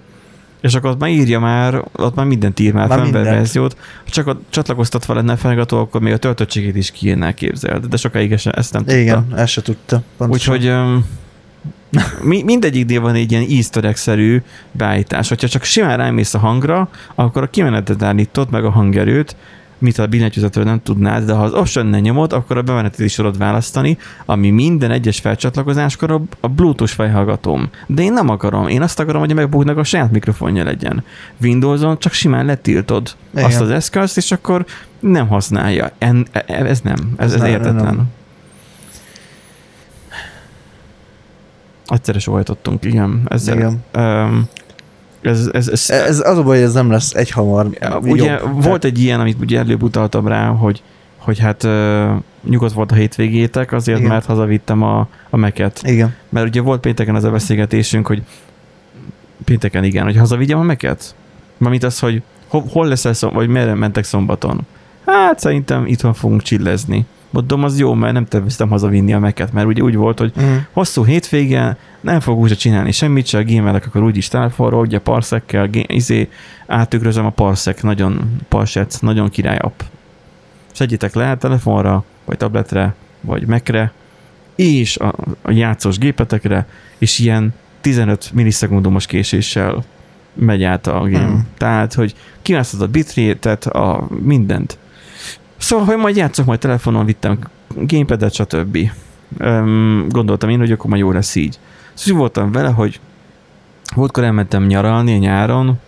És 0.62 0.76
akkor 0.76 0.90
ott 0.90 1.00
már 1.00 1.10
írja 1.10 1.40
már, 1.40 1.84
ott 1.92 2.16
már 2.16 2.26
mindent 2.26 2.60
ír 2.60 2.74
már, 2.74 2.88
már 2.88 3.12
verziót. 3.12 3.78
Ha 4.06 4.12
csak 4.12 4.28
a 4.28 4.40
csatlakoztatva 4.50 5.14
lenne 5.14 5.36
felgató, 5.36 5.78
akkor 5.78 6.02
még 6.02 6.14
a 6.14 6.18
töltöttségét 6.18 6.76
is 6.76 6.92
kiírná, 6.92 7.32
képzeld. 7.32 7.86
De 7.86 7.98
sokáig 7.98 8.32
ezt 8.32 8.74
nem 8.74 8.84
tudta. 8.84 8.96
Igen, 8.96 9.28
ezt 9.36 9.52
se 9.52 9.62
tudta. 9.62 10.02
Pontosan. 10.18 10.54
Úgyhogy 10.54 10.74
mi, 12.22 12.44
mindegyiknél 12.44 13.02
van 13.02 13.16
egy 13.16 13.32
ilyen 13.32 13.46
easter 13.50 13.96
beállítás. 14.72 15.30
Hogyha 15.30 15.48
csak 15.48 15.64
simán 15.64 15.98
rámész 15.98 16.34
a 16.34 16.40
hangra, 16.40 16.90
akkor 17.16 17.44
a 17.44 17.50
kimenetet 17.50 18.04
állítod, 18.04 18.52
meg 18.52 18.66
a 18.66 18.70
hangerőt, 18.70 19.36
mit 19.78 19.98
a 19.98 20.08
billentyűzetről 20.08 20.64
nem 20.64 20.82
tudnád, 20.84 21.26
de 21.26 21.34
ha 21.34 21.44
az 21.44 21.54
option 21.54 21.86
ne 21.86 22.00
nyomod, 22.00 22.34
akkor 22.34 22.58
a 22.58 22.62
bemenetet 22.62 23.00
is 23.00 23.16
tudod 23.16 23.38
választani, 23.38 23.98
ami 24.26 24.50
minden 24.50 24.92
egyes 24.92 25.20
felcsatlakozáskor 25.20 26.12
a, 26.12 26.22
a 26.40 26.48
Bluetooth 26.48 26.94
fejhallgatóm. 26.94 27.70
De 27.88 28.02
én 28.02 28.14
nem 28.14 28.30
akarom, 28.30 28.68
én 28.68 28.82
azt 28.82 29.00
akarom, 29.00 29.22
hogy 29.22 29.32
a 29.32 29.34
megbuknak 29.34 29.78
a 29.78 29.84
saját 29.84 30.12
mikrofonja 30.12 30.64
legyen. 30.64 31.04
Windows-on 31.42 32.00
csak 32.00 32.14
simán 32.14 32.46
letiltod 32.46 33.16
Igen. 33.34 33.46
azt 33.46 33.62
az 33.62 33.70
eszközt, 33.70 34.18
és 34.18 34.32
akkor 34.32 34.66
nem 35.00 35.28
használja. 35.28 35.92
En, 35.98 36.28
e, 36.32 36.44
ez 36.48 36.82
nem, 36.82 37.14
ez, 37.18 37.26
ez, 37.26 37.34
ez 37.34 37.42
nem, 37.42 37.50
értetlen. 37.50 37.96
Nem. 37.96 38.10
Egyszerre 41.88 42.20
sohajtottunk, 42.20 42.86
igen. 42.86 43.22
Ezzel, 43.30 43.58
igen. 43.58 43.84
Um, 43.96 44.50
ez, 45.22 45.50
ez, 45.54 45.68
ez, 45.68 45.90
ez, 45.90 46.20
az 46.20 46.38
a 46.38 46.44
baj, 46.44 46.56
hogy 46.58 46.66
ez 46.66 46.74
nem 46.74 46.92
lesz 46.92 47.14
egy 47.14 47.32
hamar 47.32 47.68
Ugye 48.02 48.40
jobb. 48.40 48.64
volt 48.64 48.84
egy 48.84 49.00
ilyen, 49.00 49.20
amit 49.20 49.38
ugye 49.42 49.60
előbb 49.60 49.84
utaltam 49.84 50.28
rá, 50.28 50.48
hogy, 50.48 50.82
hogy 51.18 51.40
hát 51.40 51.64
uh, 51.64 52.10
nyugodt 52.50 52.74
volt 52.74 52.92
a 52.92 52.96
hétvégétek, 52.96 53.72
azért, 53.72 53.98
Igen. 53.98 54.10
mert 54.10 54.26
hazavittem 54.26 54.84
a, 54.84 55.08
a 55.30 55.38
meket. 55.38 55.82
Igen. 55.84 56.16
Mert 56.30 56.48
ugye 56.48 56.62
volt 56.62 56.82
pénteken 56.82 57.16
az 57.16 57.24
a 57.24 57.32
beszélgetésünk, 57.32 58.08
hogy 58.08 58.24
pénteken 59.44 59.84
igen, 59.84 60.04
hogy 60.04 60.18
hazavigyem 60.18 60.60
a 60.60 60.64
meket? 60.64 61.16
Mármint 61.58 61.84
az, 61.84 62.00
hogy 62.00 62.22
hol, 62.48 62.64
hol 62.70 62.88
leszel, 62.88 63.14
szom, 63.14 63.34
vagy 63.34 63.48
merre 63.48 63.74
mentek 63.74 64.04
szombaton? 64.04 64.66
Hát 65.06 65.40
szerintem 65.40 65.86
itthon 65.86 66.14
fogunk 66.14 66.42
csillezni. 66.42 67.06
Mondom, 67.30 67.64
az 67.64 67.80
jó, 67.80 67.94
mert 67.94 68.14
nem 68.14 68.26
terveztem 68.26 68.70
hazavinni 68.70 69.14
a 69.14 69.20
meket, 69.20 69.54
mert 69.54 69.68
ugye 69.68 69.82
úgy 69.82 69.96
volt, 69.96 70.20
hogy 70.20 70.32
uh-huh. 70.36 70.56
hosszú 70.72 71.06
hétvége, 71.06 71.78
nem 72.02 72.20
fog 72.20 72.40
úgy 72.40 72.58
csinálni 72.58 72.92
semmit, 72.92 73.26
csak 73.26 73.44
gémelek, 73.44 73.86
akkor 73.86 74.04
úgyis 74.04 74.28
telefonról, 74.28 74.82
ugye 74.82 75.00
parszekkel, 75.00 75.70
izé, 75.72 76.30
átükrözöm 76.68 77.26
a 77.26 77.30
parszek, 77.30 77.84
nagyon 77.84 78.42
parsec, 78.48 79.00
nagyon 79.00 79.30
király 79.30 79.58
app. 79.58 79.80
Szedjétek 80.72 81.14
le 81.14 81.38
telefonra, 81.38 82.04
vagy 82.26 82.38
tabletre, 82.38 82.96
vagy 83.22 83.46
mekre, 83.46 83.92
és 84.56 84.98
a, 84.98 85.16
a 85.42 85.52
játszós 85.52 85.98
gépetekre, 85.98 86.68
és 86.98 87.20
ilyen 87.20 87.54
15 87.82 88.32
millisekundumos 88.34 89.06
késéssel 89.06 89.84
megy 90.34 90.64
át 90.64 90.88
a 90.88 91.00
game. 91.00 91.26
Hmm. 91.26 91.48
Tehát, 91.58 91.94
hogy 91.94 92.16
kiválasztod 92.42 92.82
a 92.82 92.88
bitrate-et, 92.88 93.66
a 93.66 94.08
mindent. 94.24 94.78
Szóval, 95.58 95.86
hogy 95.86 95.98
majd 95.98 96.16
játszok 96.16 96.46
majd 96.46 96.60
telefonon, 96.60 97.06
vittem 97.06 97.40
gamepadet, 97.76 98.34
stb. 98.34 98.78
Um, 99.40 100.06
gondoltam 100.10 100.50
én, 100.50 100.60
hogy 100.60 100.72
akkor 100.72 100.90
majd 100.90 101.02
jó 101.02 101.12
lesz 101.12 101.36
így. 101.36 101.60
Szóval 101.94 102.20
voltam 102.20 102.52
vele, 102.52 102.70
hogy 102.70 103.00
voltkor 103.96 104.24
elmentem 104.24 104.66
nyaralni 104.66 105.12
nyáron, 105.12 105.80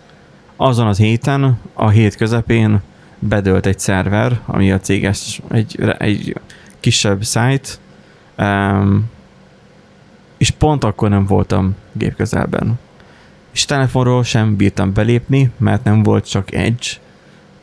azon 0.56 0.86
az 0.86 0.98
héten, 0.98 1.58
a 1.74 1.88
hét 1.88 2.16
közepén 2.16 2.80
bedölt 3.18 3.66
egy 3.66 3.78
szerver, 3.78 4.40
ami 4.46 4.72
a 4.72 4.80
céges, 4.80 5.40
egy, 5.48 5.94
egy 5.98 6.34
kisebb 6.80 7.22
um, 8.38 9.04
és 10.36 10.50
pont 10.50 10.84
akkor 10.84 11.08
nem 11.08 11.26
voltam 11.26 11.74
gépközelben. 11.92 12.78
És 13.52 13.64
telefonról 13.64 14.24
sem 14.24 14.56
bírtam 14.56 14.92
belépni, 14.92 15.50
mert 15.56 15.84
nem 15.84 16.02
volt 16.02 16.28
csak 16.28 16.52
Edge, 16.52 16.86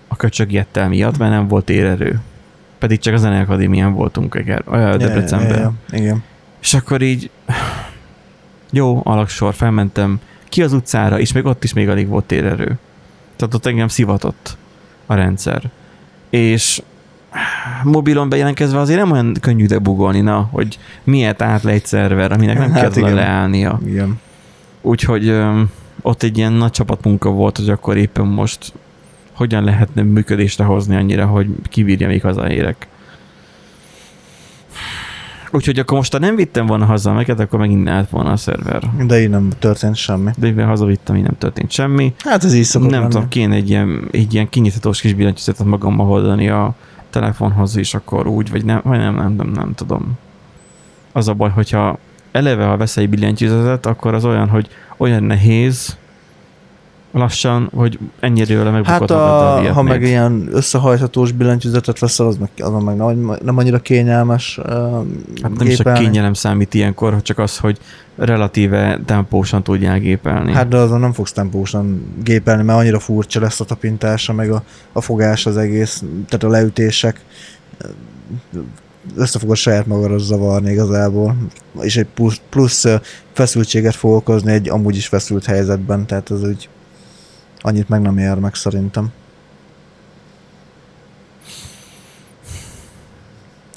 a 0.07 0.15
köcsög 0.15 0.51
jettel 0.51 0.87
miatt, 0.87 1.17
mert 1.17 1.31
nem 1.31 1.47
volt 1.47 1.69
érerő. 1.69 2.19
Pedig 2.77 2.99
csak 2.99 3.13
a 3.13 3.17
Zene 3.17 3.39
Akadémián 3.39 3.93
voltunk 3.93 4.35
Eger, 4.35 4.63
Debrecenben. 4.97 5.49
Yeah, 5.49 5.59
yeah, 5.59 5.73
yeah, 5.89 6.03
igen. 6.03 6.23
És 6.61 6.73
akkor 6.73 7.01
így 7.01 7.29
jó, 8.71 9.01
alaksor, 9.03 9.53
felmentem 9.53 10.19
ki 10.49 10.63
az 10.63 10.73
utcára, 10.73 11.19
és 11.19 11.31
még 11.31 11.45
ott 11.45 11.63
is 11.63 11.73
még 11.73 11.89
alig 11.89 12.07
volt 12.07 12.25
térerő. 12.25 12.77
Tehát 13.35 13.53
ott 13.53 13.65
engem 13.65 13.87
szivatott 13.87 14.57
a 15.05 15.13
rendszer. 15.13 15.69
És 16.29 16.81
mobilon 17.83 18.29
bejelentkezve 18.29 18.79
azért 18.79 18.99
nem 18.99 19.11
olyan 19.11 19.33
könnyű 19.41 19.65
debugolni, 19.65 20.21
na, 20.21 20.47
hogy 20.51 20.79
miért 21.03 21.41
át 21.41 21.63
le 21.63 21.71
egy 21.71 21.85
szerver, 21.85 22.31
aminek 22.31 22.57
nem 22.57 22.71
hát 22.71 22.93
kell 22.93 23.13
leállnia. 23.13 23.79
Igen. 23.85 24.19
Úgyhogy 24.81 25.35
ott 26.01 26.23
egy 26.23 26.37
ilyen 26.37 26.53
nagy 26.53 26.71
csapatmunka 26.71 27.29
volt, 27.29 27.57
hogy 27.57 27.69
akkor 27.69 27.97
éppen 27.97 28.25
most 28.25 28.73
hogyan 29.37 29.63
lehetne 29.63 30.01
működésre 30.01 30.63
hozni 30.63 30.95
annyira, 30.95 31.25
hogy 31.25 31.47
kivírja 31.63 32.07
még 32.07 32.21
hazaérek. 32.21 32.87
Úgyhogy 35.51 35.79
akkor 35.79 35.97
most, 35.97 36.11
ha 36.11 36.19
nem 36.19 36.35
vittem 36.35 36.65
volna 36.65 36.85
haza 36.85 37.13
meket, 37.13 37.39
akkor 37.39 37.59
megint 37.59 37.89
állt 37.89 38.09
volna 38.09 38.31
a 38.31 38.37
szerver. 38.37 38.83
De 39.05 39.21
így 39.21 39.29
nem 39.29 39.49
történt 39.59 39.95
semmi. 39.95 40.31
De 40.37 40.47
én 40.47 40.65
hazavittem, 40.65 41.15
így 41.15 41.23
nem 41.23 41.37
történt 41.37 41.71
semmi. 41.71 42.13
Hát 42.17 42.43
ez 42.43 42.53
így 42.53 42.63
szokott 42.63 42.89
Nem 42.89 42.99
lenni. 42.99 43.11
tudom, 43.11 43.27
kéne 43.27 43.55
egy 43.55 43.69
ilyen, 43.69 44.07
egy 44.11 44.33
ilyen 44.33 44.49
kinyithatós 44.49 45.01
kis 45.01 45.13
billentyűzetet 45.13 45.65
magammal 45.65 46.05
hordani 46.05 46.49
a 46.49 46.75
telefonhoz, 47.09 47.77
és 47.77 47.93
akkor 47.93 48.27
úgy, 48.27 48.51
vagy 48.51 48.65
nem, 48.65 48.81
vagy 48.83 48.97
nem, 48.97 49.15
nem, 49.15 49.33
nem, 49.33 49.49
nem 49.49 49.73
tudom. 49.75 50.17
Az 51.11 51.27
a 51.27 51.33
baj, 51.33 51.49
hogyha 51.49 51.99
eleve, 52.31 52.65
ha 52.65 52.77
vesz 52.77 52.97
egy 52.97 53.09
billentyűzetet, 53.09 53.85
akkor 53.85 54.13
az 54.13 54.25
olyan, 54.25 54.49
hogy 54.49 54.67
olyan 54.97 55.23
nehéz, 55.23 55.97
lassan, 57.17 57.69
hogy 57.75 57.99
ennyire 58.19 58.63
megbukott 58.63 58.87
Hát 58.87 59.11
a, 59.11 59.73
ha 59.73 59.81
meg 59.81 60.01
ilyen 60.01 60.47
összehajthatós 60.51 61.31
billentyűzetet 61.31 61.99
veszel, 61.99 62.25
az 62.25 62.37
meg, 62.37 62.49
az 62.57 62.83
meg 62.83 62.95
nem, 62.95 63.37
nem 63.43 63.57
annyira 63.57 63.79
kényelmes 63.79 64.57
uh, 64.57 64.65
Hát 65.41 65.57
nem 65.57 65.67
is 65.67 65.79
a 65.79 65.93
kényelem 65.93 66.33
számít 66.33 66.73
ilyenkor, 66.73 67.21
csak 67.21 67.39
az, 67.39 67.57
hogy 67.57 67.77
relatíve 68.17 68.99
tempósan 69.05 69.63
tudják 69.63 70.01
gépelni. 70.01 70.53
Hát 70.53 70.67
de 70.67 70.77
azon 70.77 70.99
nem 70.99 71.13
fogsz 71.13 71.31
tempósan 71.31 72.13
gépelni, 72.23 72.63
mert 72.63 72.79
annyira 72.79 72.99
furcsa 72.99 73.39
lesz 73.39 73.59
a 73.59 73.65
tapintása, 73.65 74.33
meg 74.33 74.51
a, 74.51 74.63
a 74.91 75.01
fogás 75.01 75.45
az 75.45 75.57
egész, 75.57 76.03
tehát 76.27 76.43
a 76.43 76.49
leütések. 76.49 77.21
Össze 79.15 79.39
fogod 79.39 79.55
saját 79.55 79.85
magadra 79.85 80.17
zavarni 80.17 80.71
igazából, 80.71 81.35
és 81.79 81.97
egy 81.97 82.07
plusz, 82.13 82.41
plusz 82.49 82.85
feszültséget 83.33 83.95
fog 83.95 84.13
okozni 84.13 84.51
egy 84.51 84.69
amúgy 84.69 84.95
is 84.95 85.07
feszült 85.07 85.45
helyzetben, 85.45 86.05
tehát 86.05 86.29
az 86.29 86.43
úgy 86.43 86.69
annyit 87.67 87.89
meg 87.89 88.01
nem 88.01 88.17
ér 88.17 88.35
meg 88.35 88.55
szerintem. 88.55 89.11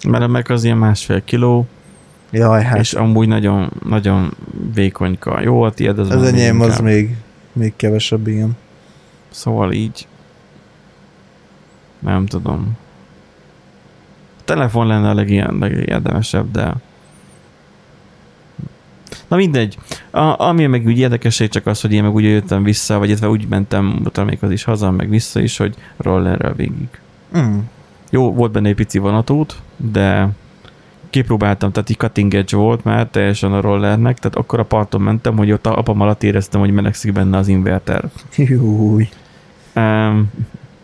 Mert 0.08 0.28
meg 0.28 0.50
az 0.50 0.64
ilyen 0.64 0.76
másfél 0.76 1.24
kiló, 1.24 1.66
Jaj, 2.30 2.62
hát. 2.62 2.78
és 2.78 2.92
amúgy 2.92 3.28
nagyon, 3.28 3.72
nagyon 3.84 4.36
vékonyka. 4.74 5.40
Jó, 5.40 5.62
a 5.62 5.70
tiéd 5.70 5.98
az 5.98 6.10
Az 6.10 6.22
enyém 6.22 6.60
az 6.60 6.78
még, 6.78 7.16
még 7.52 7.72
kevesebb, 7.76 8.26
igen. 8.26 8.56
Szóval 9.30 9.72
így 9.72 10.06
nem 11.98 12.26
tudom. 12.26 12.78
A 14.38 14.42
telefon 14.44 14.86
lenne 14.86 15.08
a 15.08 15.14
legérdemesebb, 15.58 16.50
de 16.50 16.74
Na 19.28 19.36
mindegy. 19.36 19.76
A, 20.10 20.40
ami 20.40 20.66
meg 20.66 20.86
úgy 20.86 20.98
érdekesség 20.98 21.48
csak 21.48 21.66
az, 21.66 21.80
hogy 21.80 21.92
én 21.92 22.02
meg 22.02 22.14
úgy 22.14 22.24
jöttem 22.24 22.62
vissza, 22.62 22.98
vagy 22.98 23.08
illetve 23.08 23.28
úgy 23.28 23.46
mentem, 23.48 24.00
az 24.40 24.50
is 24.50 24.64
haza, 24.64 24.90
meg 24.90 25.08
vissza 25.08 25.40
is, 25.40 25.56
hogy 25.56 25.74
rollerrel 25.96 26.54
végig. 26.54 26.88
Mm. 27.38 27.58
Jó, 28.10 28.32
volt 28.34 28.52
benne 28.52 28.68
egy 28.68 28.74
pici 28.74 28.98
vonatút, 28.98 29.56
de 29.76 30.28
kipróbáltam, 31.10 31.72
tehát 31.72 31.90
így 31.90 31.96
cutting 31.96 32.34
edge 32.34 32.56
volt 32.56 32.84
már 32.84 33.06
teljesen 33.06 33.52
a 33.52 33.60
rollernek, 33.60 34.18
tehát 34.18 34.36
akkor 34.36 34.58
a 34.58 34.64
parton 34.64 35.00
mentem, 35.00 35.36
hogy 35.36 35.52
ott 35.52 35.66
a 35.66 35.78
apam 35.78 36.00
alatt 36.00 36.22
éreztem, 36.22 36.60
hogy 36.60 36.70
melegszik 36.70 37.12
benne 37.12 37.36
az 37.36 37.48
inverter. 37.48 38.04
Júj. 38.36 39.08
Um, 39.74 40.30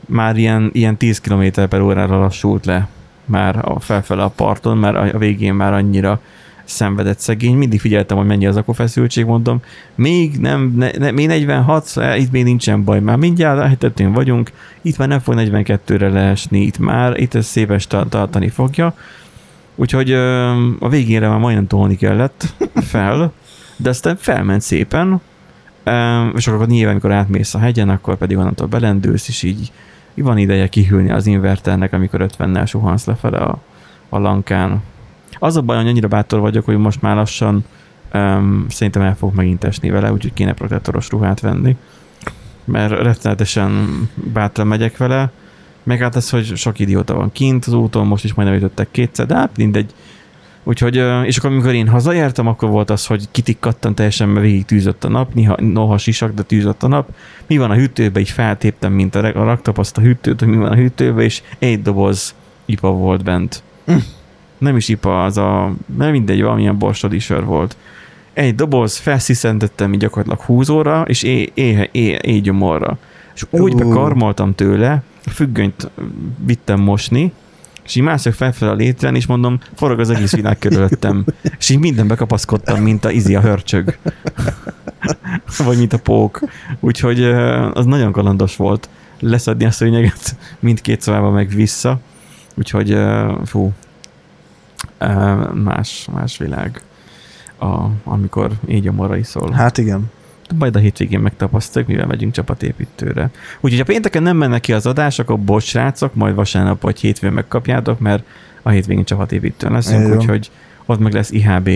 már 0.07 0.37
ilyen, 0.37 0.71
ilyen 0.73 0.97
10 0.97 1.21
km 1.21 1.62
per 1.69 1.81
órára 1.81 2.19
lassult 2.19 2.67
le 2.67 2.89
már 3.25 3.69
a 3.69 3.81
felfele 3.81 4.23
a 4.23 4.29
parton, 4.29 4.79
mert 4.79 5.15
a 5.15 5.19
végén 5.19 5.55
már 5.55 5.73
annyira 5.73 6.21
szenvedett 6.66 7.18
szegény, 7.18 7.57
mindig 7.57 7.81
figyeltem, 7.81 8.16
hogy 8.16 8.26
mennyi 8.26 8.46
az 8.46 8.62
feszültség, 8.66 9.24
mondom, 9.24 9.61
még 9.94 10.37
nem, 10.38 10.74
ne, 10.76 10.90
ne, 10.98 11.11
még 11.11 11.26
46, 11.26 11.92
itt 12.16 12.31
még 12.31 12.44
nincsen 12.44 12.85
baj, 12.85 13.00
már 13.00 13.16
mindjárt 13.16 13.59
a 13.59 13.66
hetetén 13.66 14.12
vagyunk, 14.12 14.52
itt 14.83 14.98
már 14.98 15.09
nem 15.09 15.18
fog 15.18 15.35
42-re 15.37 16.09
leesni, 16.09 16.61
itt 16.61 16.79
már, 16.79 17.20
itt 17.20 17.35
ez 17.35 17.46
szépen 17.46 17.81
tartani 17.88 18.48
fogja, 18.48 18.94
úgyhogy 19.74 20.12
a 20.79 20.88
végére 20.88 21.29
már 21.29 21.38
majdnem 21.38 21.66
tolni 21.66 21.96
kellett 21.96 22.55
fel, 22.74 23.33
de 23.76 23.88
aztán 23.88 24.16
felment 24.16 24.62
szépen, 24.62 25.20
és 26.35 26.46
akkor 26.46 26.66
nyilván, 26.66 26.90
amikor 26.90 27.12
átmész 27.12 27.55
a 27.55 27.59
hegyen, 27.59 27.88
akkor 27.88 28.16
pedig 28.16 28.37
onnantól 28.37 28.66
belendülsz, 28.66 29.29
és 29.29 29.42
így 29.42 29.72
van 30.14 30.38
ideje 30.38 30.68
kihűlni 30.68 31.11
az 31.11 31.26
inverternek, 31.26 31.92
amikor 31.92 32.26
50-nel 32.38 32.66
suhansz 32.66 33.05
lefele 33.05 33.38
a, 33.38 33.59
a 34.09 34.18
lankán. 34.18 34.83
Az 35.38 35.57
a 35.57 35.62
baj, 35.62 35.77
hogy 35.77 35.88
annyira 35.88 36.09
bátor 36.09 36.40
vagyok, 36.40 36.64
hogy 36.64 36.77
most 36.77 37.03
már 37.03 37.16
lassan 37.16 37.64
um, 38.14 38.66
szerintem 38.68 39.03
el 39.03 39.16
fog 39.16 39.35
megint 39.35 39.64
esni 39.64 39.90
vele, 39.90 40.12
úgyhogy 40.12 40.33
kéne 40.33 40.53
protektoros 40.53 41.09
ruhát 41.09 41.40
venni. 41.40 41.77
Mert 42.64 42.90
rettenetesen 43.03 43.88
bátran 44.14 44.66
megyek 44.66 44.96
vele, 44.96 45.31
meg 45.83 45.99
hát 45.99 46.16
ez, 46.16 46.31
hogy 46.31 46.57
sok 46.57 46.79
idióta 46.79 47.14
van 47.14 47.33
kint 47.33 47.64
az 47.64 47.72
úton, 47.72 48.07
most 48.07 48.25
is 48.25 48.35
majdnem 48.35 48.59
ütöttek 48.59 48.88
kétszer, 48.90 49.27
de 49.27 49.35
hát 49.35 49.57
mindegy. 49.57 49.94
Úgyhogy, 50.62 50.96
és 51.25 51.37
akkor 51.37 51.51
amikor 51.51 51.75
én 51.75 51.88
hazaértem, 51.88 52.46
akkor 52.46 52.68
volt 52.68 52.90
az, 52.90 53.07
hogy 53.07 53.29
kitikkattam 53.31 53.94
teljesen, 53.94 54.29
mert 54.29 54.46
végig 54.46 54.64
tűzött 54.64 55.05
a 55.05 55.09
nap, 55.09 55.35
néha, 55.35 55.57
noha 55.61 55.99
sisak, 55.99 56.35
de 56.35 56.42
tűzött 56.42 56.83
a 56.83 56.88
nap. 56.88 57.09
Mi 57.46 57.57
van 57.57 57.70
a 57.70 57.75
hűtőben, 57.75 58.22
így 58.22 58.31
feltéptem, 58.31 58.92
mint 58.92 59.14
a, 59.14 59.25
a 59.25 59.44
raktapaszt 59.44 59.96
a 59.96 60.01
hűtőt, 60.01 60.40
hogy 60.40 60.49
mi 60.49 60.57
van 60.57 60.72
a 60.72 60.75
hűtőben, 60.75 61.25
és 61.25 61.42
egy 61.59 61.83
doboz 61.83 62.35
ipa 62.64 62.90
volt 62.90 63.25
bent. 63.25 63.62
Nem 64.59 64.77
is 64.77 64.88
ipa, 64.88 65.25
az 65.25 65.37
a, 65.37 65.73
nem 65.97 66.11
mindegy, 66.11 66.42
valamilyen 66.42 66.79
borsodi 66.79 67.19
sör 67.19 67.45
volt. 67.45 67.77
Egy 68.33 68.55
doboz, 68.55 68.97
felsziszentettem 68.97 69.92
így 69.92 69.99
gyakorlatilag 69.99 70.40
húzóra, 70.40 71.05
és 71.09 71.23
é, 71.23 71.51
é, 71.55 71.88
é, 71.92 72.19
é 72.23 72.38
gyomorra. 72.38 72.99
És 73.35 73.47
úgy 73.51 73.75
uh. 73.75 73.79
bekarmoltam 73.79 74.55
tőle, 74.55 75.03
a 75.27 75.31
függönyt 75.31 75.90
vittem 76.45 76.81
mosni, 76.81 77.33
és 77.85 77.95
így 77.95 78.03
mászok 78.03 78.33
felfelé 78.33 78.71
a 78.71 78.75
létren, 78.75 79.14
és 79.14 79.27
mondom, 79.27 79.61
forog 79.75 80.01
az 80.01 80.11
egész 80.11 80.35
világ 80.35 80.59
körülöttem. 80.59 81.25
és 81.59 81.69
így 81.69 81.79
mindenbe 81.79 82.14
kapaszkodtam, 82.14 82.83
mint 82.83 83.05
a 83.05 83.11
izi 83.11 83.35
a 83.35 83.40
hörcsög. 83.40 83.99
Vagy 85.64 85.79
mint 85.79 85.92
a 85.92 85.99
pók. 85.99 86.40
Úgyhogy 86.81 87.25
az 87.73 87.85
nagyon 87.85 88.12
kalandos 88.12 88.57
volt 88.57 88.88
leszedni 89.21 89.64
a 89.64 89.71
szőnyeget 89.71 90.37
mindkét 90.59 91.01
szobába 91.01 91.31
meg 91.31 91.49
vissza. 91.49 92.01
Úgyhogy 92.55 92.97
fú, 93.45 93.73
más, 95.54 96.09
más 96.12 96.38
világ, 96.38 96.82
a, 97.59 97.87
amikor 98.04 98.50
így 98.66 98.88
a 98.88 98.92
mora 98.92 99.16
iszol. 99.16 99.50
Hát 99.50 99.78
igen. 99.78 100.11
Majd 100.54 100.76
a 100.76 100.78
hétvégén 100.78 101.20
megtapasztaljuk, 101.20 101.90
mivel 101.90 102.06
megyünk 102.06 102.32
csapatépítőre. 102.32 103.30
Úgyhogy 103.61 103.78
ha 103.78 103.85
pénteken 103.85 104.22
nem 104.22 104.37
mennek 104.37 104.61
ki 104.61 104.72
az 104.72 104.87
adás, 104.87 105.18
akkor 105.18 105.38
bocs 105.38 105.64
srácok, 105.64 106.14
majd 106.14 106.35
vasárnap 106.35 106.82
vagy 106.82 107.00
hétfőn 107.00 107.32
megkapjátok, 107.32 107.98
mert 107.98 108.24
a 108.62 108.70
hétvégén 108.70 109.04
csapatépítőn 109.04 109.72
leszünk, 109.72 110.14
úgyhogy 110.14 110.50
ott 110.87 110.98
meg 110.98 111.12
lesz 111.12 111.30
IHB. 111.30 111.70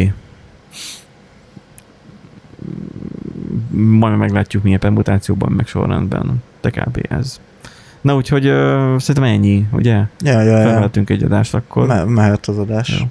Majd 3.70 4.16
meglátjuk 4.16 4.62
milyen 4.62 4.78
permutációban, 4.78 5.52
meg 5.52 5.66
sorrendben. 5.66 6.42
Kb. 6.60 7.06
ez. 7.08 7.40
Na 8.00 8.14
úgyhogy 8.14 8.46
uh, 8.46 8.98
szerintem 8.98 9.24
ennyi, 9.32 9.66
ugye? 9.72 9.94
Ja, 9.94 10.40
ja, 10.40 10.42
ja. 10.42 10.62
Felvettünk 10.68 11.10
egy 11.10 11.22
adást 11.22 11.54
akkor. 11.54 11.86
Me- 11.86 12.04
mehet 12.04 12.46
az 12.46 12.58
adás. 12.58 12.98
Jó. 13.00 13.06